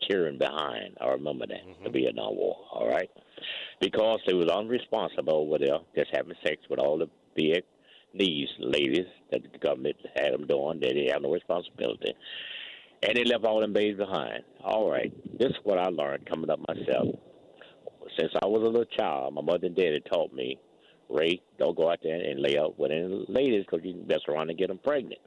cheering 0.03 0.37
behind. 0.37 0.97
I 1.01 1.07
remember 1.09 1.47
that 1.47 1.61
the 1.83 1.91
Vietnam 1.91 2.37
War. 2.37 2.57
All 2.71 2.89
right, 2.89 3.09
because 3.81 4.21
they 4.27 4.35
was 4.35 4.49
unresponsible 4.49 5.33
over 5.33 5.59
there, 5.59 5.79
just 5.97 6.15
having 6.15 6.35
sex 6.45 6.59
with 6.69 6.79
all 6.79 6.99
the 6.99 7.09
big 7.35 7.65
these 8.15 8.49
ladies 8.59 9.07
that 9.31 9.41
the 9.43 9.59
government 9.59 9.97
had 10.17 10.33
them 10.35 10.47
doing. 10.47 10.81
They 10.81 10.89
didn't 10.89 11.13
have 11.13 11.23
no 11.23 11.33
responsibility, 11.33 12.15
and 13.03 13.17
they 13.17 13.25
left 13.25 13.47
all 13.47 13.61
them 13.61 13.73
babies 13.73 13.97
behind. 13.97 14.43
All 14.63 14.91
right, 14.91 15.13
this 15.39 15.49
is 15.49 15.57
what 15.65 15.79
I 15.79 15.89
learned 15.89 16.29
coming 16.29 16.51
up 16.51 16.61
myself. 16.69 17.09
Since 18.19 18.33
I 18.43 18.47
was 18.47 18.63
a 18.63 18.71
little 18.71 18.85
child, 18.85 19.33
my 19.35 19.41
mother 19.41 19.67
and 19.67 19.77
daddy 19.77 20.01
taught 20.01 20.33
me 20.35 20.59
Ray, 21.09 21.41
don't 21.59 21.77
go 21.77 21.91
out 21.91 22.01
there 22.03 22.15
and 22.15 22.41
lay 22.41 22.59
out 22.59 22.79
with 22.79 22.91
any 22.91 23.25
ladies 23.29 23.65
because 23.65 23.85
you 23.85 24.05
mess 24.07 24.21
around 24.29 24.51
and 24.51 24.59
get 24.59 24.69
them 24.69 24.81
pregnant. 24.83 25.21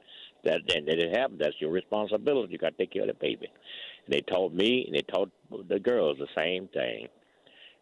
That 0.44 0.60
and 0.74 0.86
that 0.88 0.98
it 0.98 1.16
happens. 1.16 1.40
That's 1.40 1.60
your 1.60 1.70
responsibility. 1.70 2.52
You 2.52 2.58
got 2.58 2.70
to 2.70 2.76
take 2.78 2.92
care 2.92 3.02
of 3.02 3.08
the 3.08 3.14
baby. 3.14 3.48
And 4.06 4.14
they 4.14 4.20
told 4.20 4.54
me 4.54 4.84
and 4.86 4.94
they 4.96 5.02
told 5.02 5.30
the 5.68 5.78
girls 5.78 6.18
the 6.18 6.28
same 6.34 6.68
thing. 6.68 7.08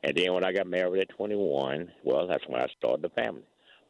And 0.02 0.16
then 0.16 0.32
when 0.32 0.44
I 0.44 0.52
got 0.52 0.66
married 0.66 1.02
at 1.02 1.16
21, 1.16 1.90
well, 2.04 2.26
that's 2.26 2.46
when 2.48 2.60
I 2.60 2.66
started 2.78 3.02
the 3.02 3.08
family. 3.10 3.42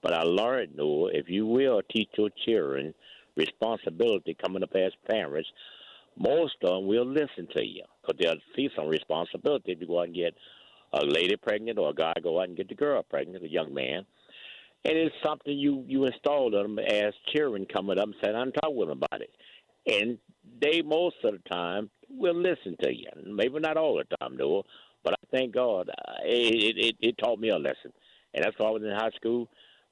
But 0.03 0.15
I 0.15 0.23
learned, 0.23 0.77
Newell, 0.77 1.11
if 1.13 1.29
you 1.29 1.47
will 1.47 1.83
teach 1.91 2.09
your 2.17 2.31
children 2.47 2.95
responsibility 3.37 4.37
coming 4.41 4.63
up 4.63 4.75
as 4.75 4.93
parents, 5.09 5.49
most 6.19 6.57
of 6.63 6.71
them 6.71 6.87
will 6.87 7.07
listen 7.07 7.49
to 7.57 7.65
you 7.65 7.85
because 8.01 8.19
they'll 8.21 8.41
see 8.57 8.69
some 8.77 8.89
responsibility 8.89 9.77
you 9.79 9.87
go 9.87 10.01
out 10.01 10.07
and 10.07 10.15
get 10.15 10.35
a 10.93 11.05
lady 11.05 11.37
pregnant 11.37 11.79
or 11.79 11.91
a 11.91 11.95
guy 11.95 12.13
go 12.23 12.41
out 12.41 12.49
and 12.49 12.57
get 12.57 12.69
the 12.69 12.75
girl 12.75 13.03
pregnant, 13.03 13.45
a 13.45 13.49
young 13.49 13.73
man. 13.73 14.05
And 14.85 14.97
it's 14.97 15.15
something 15.25 15.57
you 15.57 15.85
you 15.87 16.07
install 16.07 16.51
them 16.51 16.79
as 16.79 17.13
children 17.35 17.67
coming 17.73 17.99
up 17.99 18.07
and 18.07 18.15
saying, 18.23 18.37
I'm 18.37 18.53
talking 18.53 18.77
with 18.77 18.89
them 18.89 19.03
about 19.03 19.21
it. 19.21 19.31
And 19.87 20.19
they 20.61 20.83
most 20.83 21.17
of 21.25 21.33
the 21.33 21.49
time 21.49 21.91
will 22.09 22.35
listen 22.35 22.77
to 22.83 22.95
you. 22.95 23.09
Maybe 23.27 23.59
not 23.59 23.77
all 23.77 23.97
the 23.97 24.17
time, 24.17 24.37
though, 24.39 24.65
but 25.03 25.15
I 25.15 25.37
thank 25.37 25.55
God 25.55 25.91
uh, 25.91 26.13
it, 26.25 26.77
it 26.77 26.97
it 27.01 27.19
taught 27.19 27.41
me 27.41 27.51
a 27.51 27.57
lesson. 27.57 27.93
And 28.35 28.45
that's 28.45 28.59
why 28.59 28.69
I 28.69 28.71
was 28.71 28.83
in 28.83 28.91
high 28.91 29.11
school. 29.17 29.49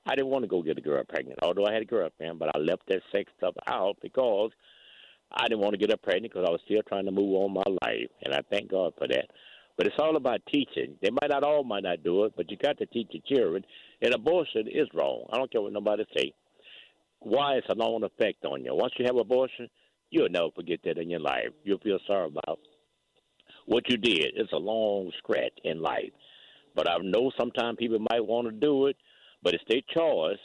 I 0.07 0.15
didn't 0.15 0.31
want 0.31 0.45
to 0.45 0.49
go 0.49 0.63
get 0.63 0.79
a 0.79 0.83
girl 0.83 1.03
pregnant, 1.09 1.41
although 1.43 1.67
I 1.67 1.73
had 1.73 1.83
a 1.83 1.87
girl 1.87 2.09
man, 2.21 2.39
but 2.39 2.55
I 2.55 2.59
left 2.59 2.83
that 2.89 3.03
sex 3.11 3.31
stuff 3.39 3.55
out 3.67 3.97
because 4.01 4.53
I 5.33 5.49
didn't 5.49 5.61
want 5.61 5.73
to 5.73 5.79
get 5.79 5.91
her 5.91 5.97
pregnant 5.97 6.33
because 6.33 6.47
I 6.49 6.53
was 6.53 6.61
still 6.65 6.83
trying 6.89 7.07
to 7.07 7.11
move 7.11 7.35
on 7.35 7.55
my 7.55 7.65
life, 7.83 8.09
and 8.23 8.33
I 8.33 8.41
thank 8.51 8.71
God 8.71 8.93
for 8.97 9.09
that. 9.09 9.27
But 9.77 9.87
it's 9.87 9.97
all 9.99 10.17
about 10.17 10.41
teaching. 10.51 10.97
They 11.03 11.11
might 11.11 11.31
not 11.31 11.45
all 11.45 11.63
might 11.63 11.83
not 11.83 12.03
do 12.03 12.25
it, 12.25 12.33
but 12.37 12.51
you 12.51 12.57
got 12.57 12.79
to 12.79 12.87
teach 12.87 13.09
your 13.11 13.23
children. 13.39 13.65
And 14.01 14.15
abortion 14.15 14.69
is 14.69 14.89
wrong. 14.95 15.27
I 15.31 15.37
don't 15.37 15.53
care 15.53 15.61
what 15.61 15.73
nobody 15.73 16.05
say. 16.17 16.33
Why 17.21 17.55
it's 17.55 17.69
a 17.69 17.75
long 17.75 18.03
effect 18.03 18.45
on 18.45 18.65
you. 18.65 18.75
Once 18.75 18.95
you 18.99 19.05
have 19.05 19.17
abortion, 19.17 19.69
you'll 20.11 20.31
never 20.31 20.51
forget 20.55 20.81
that 20.85 20.99
in 20.99 21.11
your 21.11 21.21
life. 21.21 21.51
You'll 21.65 21.79
feel 21.79 21.99
sorry 22.07 22.29
about 22.29 22.59
what 23.67 23.89
you 23.91 23.97
did. 23.99 24.33
It's 24.37 24.53
a 24.53 24.59
long 24.59 25.11
scratch 25.19 25.59
in 25.65 25.83
life. 25.83 26.13
But 26.75 26.89
I 26.89 26.97
know 27.03 27.31
sometimes 27.39 27.77
people 27.79 27.99
might 28.11 28.25
want 28.25 28.47
to 28.49 28.53
do 28.53 28.87
it, 28.87 28.97
but 29.43 29.55
it's 29.55 29.65
their 29.69 29.81
choice. 29.95 30.39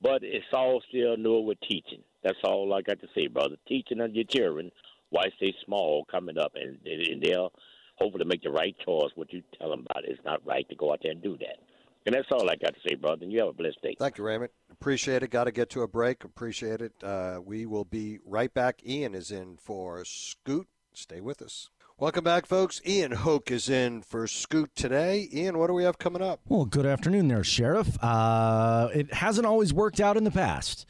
But 0.00 0.22
it's 0.22 0.46
all 0.52 0.82
still 0.88 1.16
new 1.16 1.40
with 1.40 1.58
teaching. 1.60 2.02
That's 2.22 2.38
all 2.44 2.72
I 2.74 2.82
got 2.82 3.00
to 3.00 3.08
say, 3.14 3.28
brother. 3.28 3.56
Teaching 3.66 4.00
of 4.00 4.14
your 4.14 4.24
children 4.24 4.70
why 5.10 5.26
they 5.40 5.54
small 5.64 6.04
coming 6.10 6.38
up, 6.38 6.52
and, 6.54 6.78
and 6.86 7.22
they'll 7.22 7.52
hopefully 7.98 8.24
make 8.24 8.42
the 8.42 8.50
right 8.50 8.74
choice. 8.84 9.10
What 9.14 9.32
you 9.32 9.42
tell 9.58 9.70
them 9.70 9.86
about 9.88 10.04
it's 10.04 10.20
not 10.24 10.44
right 10.46 10.68
to 10.68 10.74
go 10.74 10.92
out 10.92 11.00
there 11.02 11.12
and 11.12 11.22
do 11.22 11.36
that. 11.38 11.58
And 12.06 12.14
that's 12.14 12.28
all 12.30 12.48
I 12.48 12.56
got 12.56 12.74
to 12.74 12.80
say, 12.88 12.94
brother. 12.94 13.24
And 13.24 13.32
you 13.32 13.40
have 13.40 13.48
a 13.48 13.52
blessed 13.52 13.82
day. 13.82 13.94
Thank 13.98 14.18
you, 14.18 14.24
Raymond. 14.24 14.50
Appreciate 14.70 15.22
it. 15.22 15.30
Got 15.30 15.44
to 15.44 15.52
get 15.52 15.68
to 15.70 15.82
a 15.82 15.88
break. 15.88 16.24
Appreciate 16.24 16.80
it. 16.80 16.92
Uh, 17.02 17.40
we 17.44 17.66
will 17.66 17.84
be 17.84 18.18
right 18.24 18.52
back. 18.52 18.80
Ian 18.86 19.14
is 19.14 19.30
in 19.30 19.58
for 19.58 20.04
Scoot. 20.04 20.68
Stay 20.94 21.20
with 21.20 21.42
us. 21.42 21.68
Welcome 21.98 22.22
back, 22.22 22.46
folks. 22.46 22.80
Ian 22.86 23.10
Hoke 23.10 23.50
is 23.50 23.68
in 23.68 24.02
for 24.02 24.28
Scoot 24.28 24.70
today. 24.76 25.28
Ian, 25.32 25.58
what 25.58 25.66
do 25.66 25.72
we 25.72 25.82
have 25.82 25.98
coming 25.98 26.22
up? 26.22 26.40
Well, 26.48 26.64
good 26.64 26.86
afternoon 26.86 27.26
there, 27.26 27.42
Sheriff. 27.42 28.02
Uh, 28.02 28.88
it 28.94 29.12
hasn't 29.12 29.46
always 29.46 29.74
worked 29.74 30.00
out 30.00 30.16
in 30.16 30.22
the 30.22 30.30
past, 30.30 30.86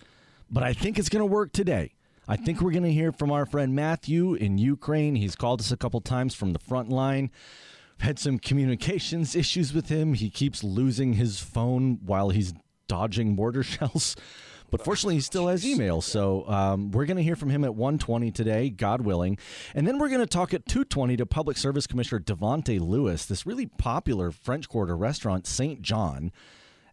but 0.50 0.62
I 0.62 0.74
think 0.74 0.98
it's 0.98 1.08
going 1.08 1.22
to 1.22 1.26
work 1.26 1.52
today. 1.52 1.94
I 2.30 2.36
think 2.36 2.60
we're 2.60 2.72
going 2.72 2.82
to 2.82 2.92
hear 2.92 3.10
from 3.10 3.32
our 3.32 3.46
friend 3.46 3.74
Matthew 3.74 4.34
in 4.34 4.58
Ukraine. 4.58 5.14
He's 5.14 5.34
called 5.34 5.60
us 5.60 5.72
a 5.72 5.78
couple 5.78 6.02
times 6.02 6.34
from 6.34 6.52
the 6.52 6.58
front 6.58 6.90
line. 6.90 7.30
I've 7.98 8.04
had 8.04 8.18
some 8.18 8.38
communications 8.38 9.34
issues 9.34 9.72
with 9.72 9.88
him. 9.88 10.12
He 10.12 10.28
keeps 10.28 10.62
losing 10.62 11.14
his 11.14 11.40
phone 11.40 12.00
while 12.04 12.28
he's 12.28 12.52
dodging 12.86 13.34
mortar 13.34 13.62
shells. 13.62 14.14
But 14.70 14.84
fortunately, 14.84 15.14
he 15.14 15.22
still 15.22 15.48
has 15.48 15.64
email. 15.64 16.02
So 16.02 16.46
um, 16.48 16.90
we're 16.90 17.06
going 17.06 17.16
to 17.16 17.22
hear 17.22 17.34
from 17.34 17.48
him 17.48 17.64
at 17.64 17.74
120 17.74 18.30
today, 18.32 18.68
God 18.68 19.00
willing. 19.00 19.38
And 19.74 19.86
then 19.86 19.98
we're 19.98 20.10
going 20.10 20.20
to 20.20 20.26
talk 20.26 20.52
at 20.52 20.66
220 20.66 21.16
to 21.16 21.24
Public 21.24 21.56
Service 21.56 21.86
Commissioner 21.86 22.20
Davante 22.20 22.78
Lewis, 22.78 23.24
this 23.24 23.46
really 23.46 23.64
popular 23.64 24.30
French 24.32 24.68
Quarter 24.68 24.98
restaurant, 24.98 25.46
St. 25.46 25.80
John, 25.80 26.30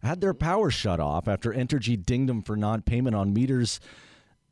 had 0.02 0.22
their 0.22 0.32
power 0.32 0.70
shut 0.70 0.98
off 0.98 1.28
after 1.28 1.52
Entergy 1.52 2.02
dinged 2.02 2.30
them 2.30 2.40
for 2.40 2.56
non 2.56 2.80
payment 2.80 3.14
on 3.14 3.34
meters 3.34 3.80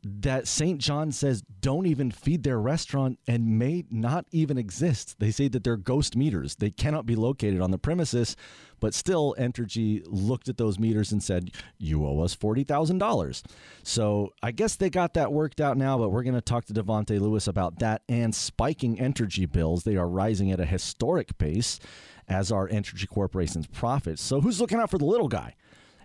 that 0.04 0.46
St. 0.46 0.80
John 0.80 1.12
says 1.12 1.42
don't 1.60 1.86
even 1.86 2.10
feed 2.10 2.42
their 2.42 2.60
restaurant 2.60 3.18
and 3.26 3.58
may 3.58 3.84
not 3.90 4.26
even 4.30 4.58
exist. 4.58 5.18
They 5.18 5.30
say 5.30 5.48
that 5.48 5.64
they're 5.64 5.76
ghost 5.76 6.16
meters. 6.16 6.56
They 6.56 6.70
cannot 6.70 7.06
be 7.06 7.16
located 7.16 7.60
on 7.60 7.70
the 7.70 7.78
premises, 7.78 8.36
but 8.80 8.92
still, 8.92 9.34
Entergy 9.38 10.02
looked 10.06 10.48
at 10.48 10.58
those 10.58 10.78
meters 10.78 11.10
and 11.10 11.22
said, 11.22 11.50
You 11.78 12.06
owe 12.06 12.20
us 12.20 12.36
$40,000. 12.36 13.42
So 13.82 14.34
I 14.42 14.50
guess 14.50 14.76
they 14.76 14.90
got 14.90 15.14
that 15.14 15.32
worked 15.32 15.60
out 15.60 15.78
now, 15.78 15.96
but 15.96 16.10
we're 16.10 16.22
going 16.22 16.34
to 16.34 16.42
talk 16.42 16.66
to 16.66 16.74
Davante 16.74 17.18
Lewis 17.18 17.46
about 17.46 17.78
that 17.78 18.02
and 18.08 18.34
spiking 18.34 18.98
Entergy 18.98 19.50
bills. 19.50 19.84
They 19.84 19.96
are 19.96 20.08
rising 20.08 20.52
at 20.52 20.60
a 20.60 20.66
historic 20.66 21.38
pace, 21.38 21.80
as 22.28 22.52
are 22.52 22.68
Entergy 22.68 23.08
Corporation's 23.08 23.66
profits. 23.66 24.20
So 24.20 24.40
who's 24.42 24.60
looking 24.60 24.78
out 24.78 24.90
for 24.90 24.98
the 24.98 25.06
little 25.06 25.28
guy? 25.28 25.54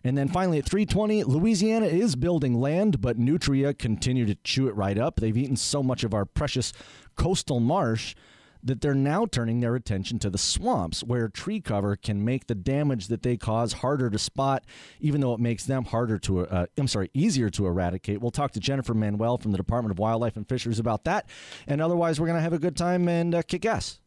And 0.04 0.18
then 0.18 0.28
finally 0.28 0.60
at 0.60 0.66
320, 0.66 1.24
Louisiana 1.24 1.88
is 1.88 2.16
building 2.16 2.60
land, 2.60 3.02
but 3.02 3.18
Nutria 3.18 3.74
continue 3.74 4.26
to 4.26 4.36
chew 4.36 4.68
it 4.68 4.76
right 4.76 4.98
up. 4.98 5.20
They've 5.20 5.36
eaten 5.38 5.56
so 5.56 5.84
much 5.84 6.04
of 6.04 6.14
our 6.14 6.26
precious 6.26 6.74
coastal 7.16 7.60
marsh 7.60 8.16
that 8.62 8.82
they're 8.82 8.94
now 8.94 9.26
turning 9.26 9.62
their 9.62 9.76
attention 9.76 10.20
to 10.20 10.30
the 10.30 10.38
swamps 10.38 11.04
where 11.04 11.30
tree 11.30 11.62
cover 11.62 11.96
can 11.96 12.26
make 12.26 12.48
the 12.48 12.56
damage 12.56 13.08
that 13.08 13.24
they 13.24 13.38
cause 13.38 13.74
harder 13.74 14.10
to 14.10 14.20
spot, 14.20 14.66
even 15.00 15.22
though 15.22 15.34
it 15.34 15.40
makes 15.40 15.66
them 15.66 15.86
harder 15.86 16.18
to, 16.20 16.42
uh, 16.42 16.66
I'm 16.78 16.88
sorry, 16.88 17.10
easier 17.14 17.50
to 17.52 17.68
eradicate. 17.68 18.20
We'll 18.22 18.32
talk 18.32 18.52
to 18.52 18.60
Jennifer 18.60 18.94
Manuel 18.94 19.38
from 19.38 19.52
the 19.52 19.58
Department 19.58 19.92
of 19.92 20.00
Wildlife 20.00 20.36
and 20.36 20.48
Fisheries 20.48 20.80
about 20.80 21.06
that. 21.06 21.30
And 21.68 21.82
otherwise, 21.82 22.20
we're 22.20 22.28
going 22.28 22.38
to 22.38 22.44
have 22.44 22.54
a 22.54 22.60
good 22.60 22.76
time 22.76 23.08
and 23.08 23.34
uh, 23.34 23.42
kick 23.44 23.66
ass. 23.66 24.00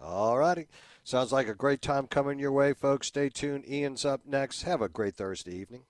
All 0.00 0.36
righty. 0.38 0.66
Sounds 1.10 1.32
like 1.32 1.48
a 1.48 1.54
great 1.54 1.82
time 1.82 2.06
coming 2.06 2.38
your 2.38 2.52
way, 2.52 2.72
folks. 2.72 3.08
Stay 3.08 3.30
tuned. 3.30 3.68
Ian's 3.68 4.04
up 4.04 4.20
next. 4.24 4.62
Have 4.62 4.80
a 4.80 4.88
great 4.88 5.16
Thursday 5.16 5.56
evening. 5.56 5.82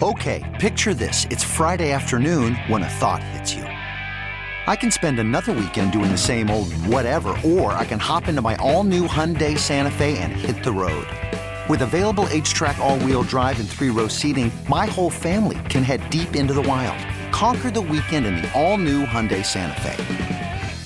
Okay, 0.00 0.56
picture 0.58 0.94
this. 0.94 1.26
It's 1.28 1.44
Friday 1.44 1.92
afternoon 1.92 2.54
when 2.68 2.82
a 2.82 2.88
thought 2.88 3.22
hits 3.22 3.52
you. 3.52 3.64
I 3.64 4.76
can 4.80 4.90
spend 4.90 5.18
another 5.18 5.52
weekend 5.52 5.92
doing 5.92 6.10
the 6.10 6.16
same 6.16 6.48
old 6.48 6.72
whatever, 6.86 7.38
or 7.44 7.74
I 7.74 7.84
can 7.84 7.98
hop 7.98 8.28
into 8.28 8.40
my 8.40 8.56
all 8.56 8.82
new 8.82 9.06
Hyundai 9.06 9.58
Santa 9.58 9.90
Fe 9.90 10.16
and 10.16 10.32
hit 10.32 10.64
the 10.64 10.72
road. 10.72 11.06
With 11.68 11.82
available 11.82 12.24
HTRAC, 12.30 12.78
all 12.78 12.98
wheel 13.00 13.24
drive, 13.24 13.60
and 13.60 13.68
three 13.68 13.90
row 13.90 14.08
seating, 14.08 14.50
my 14.70 14.86
whole 14.86 15.10
family 15.10 15.58
can 15.68 15.82
head 15.82 16.00
deep 16.08 16.34
into 16.34 16.54
the 16.54 16.62
wild. 16.62 16.96
Conquer 17.30 17.70
the 17.70 17.82
weekend 17.82 18.24
in 18.24 18.36
the 18.36 18.50
all 18.58 18.78
new 18.78 19.04
Hyundai 19.04 19.44
Santa 19.44 19.78
Fe. 19.82 20.41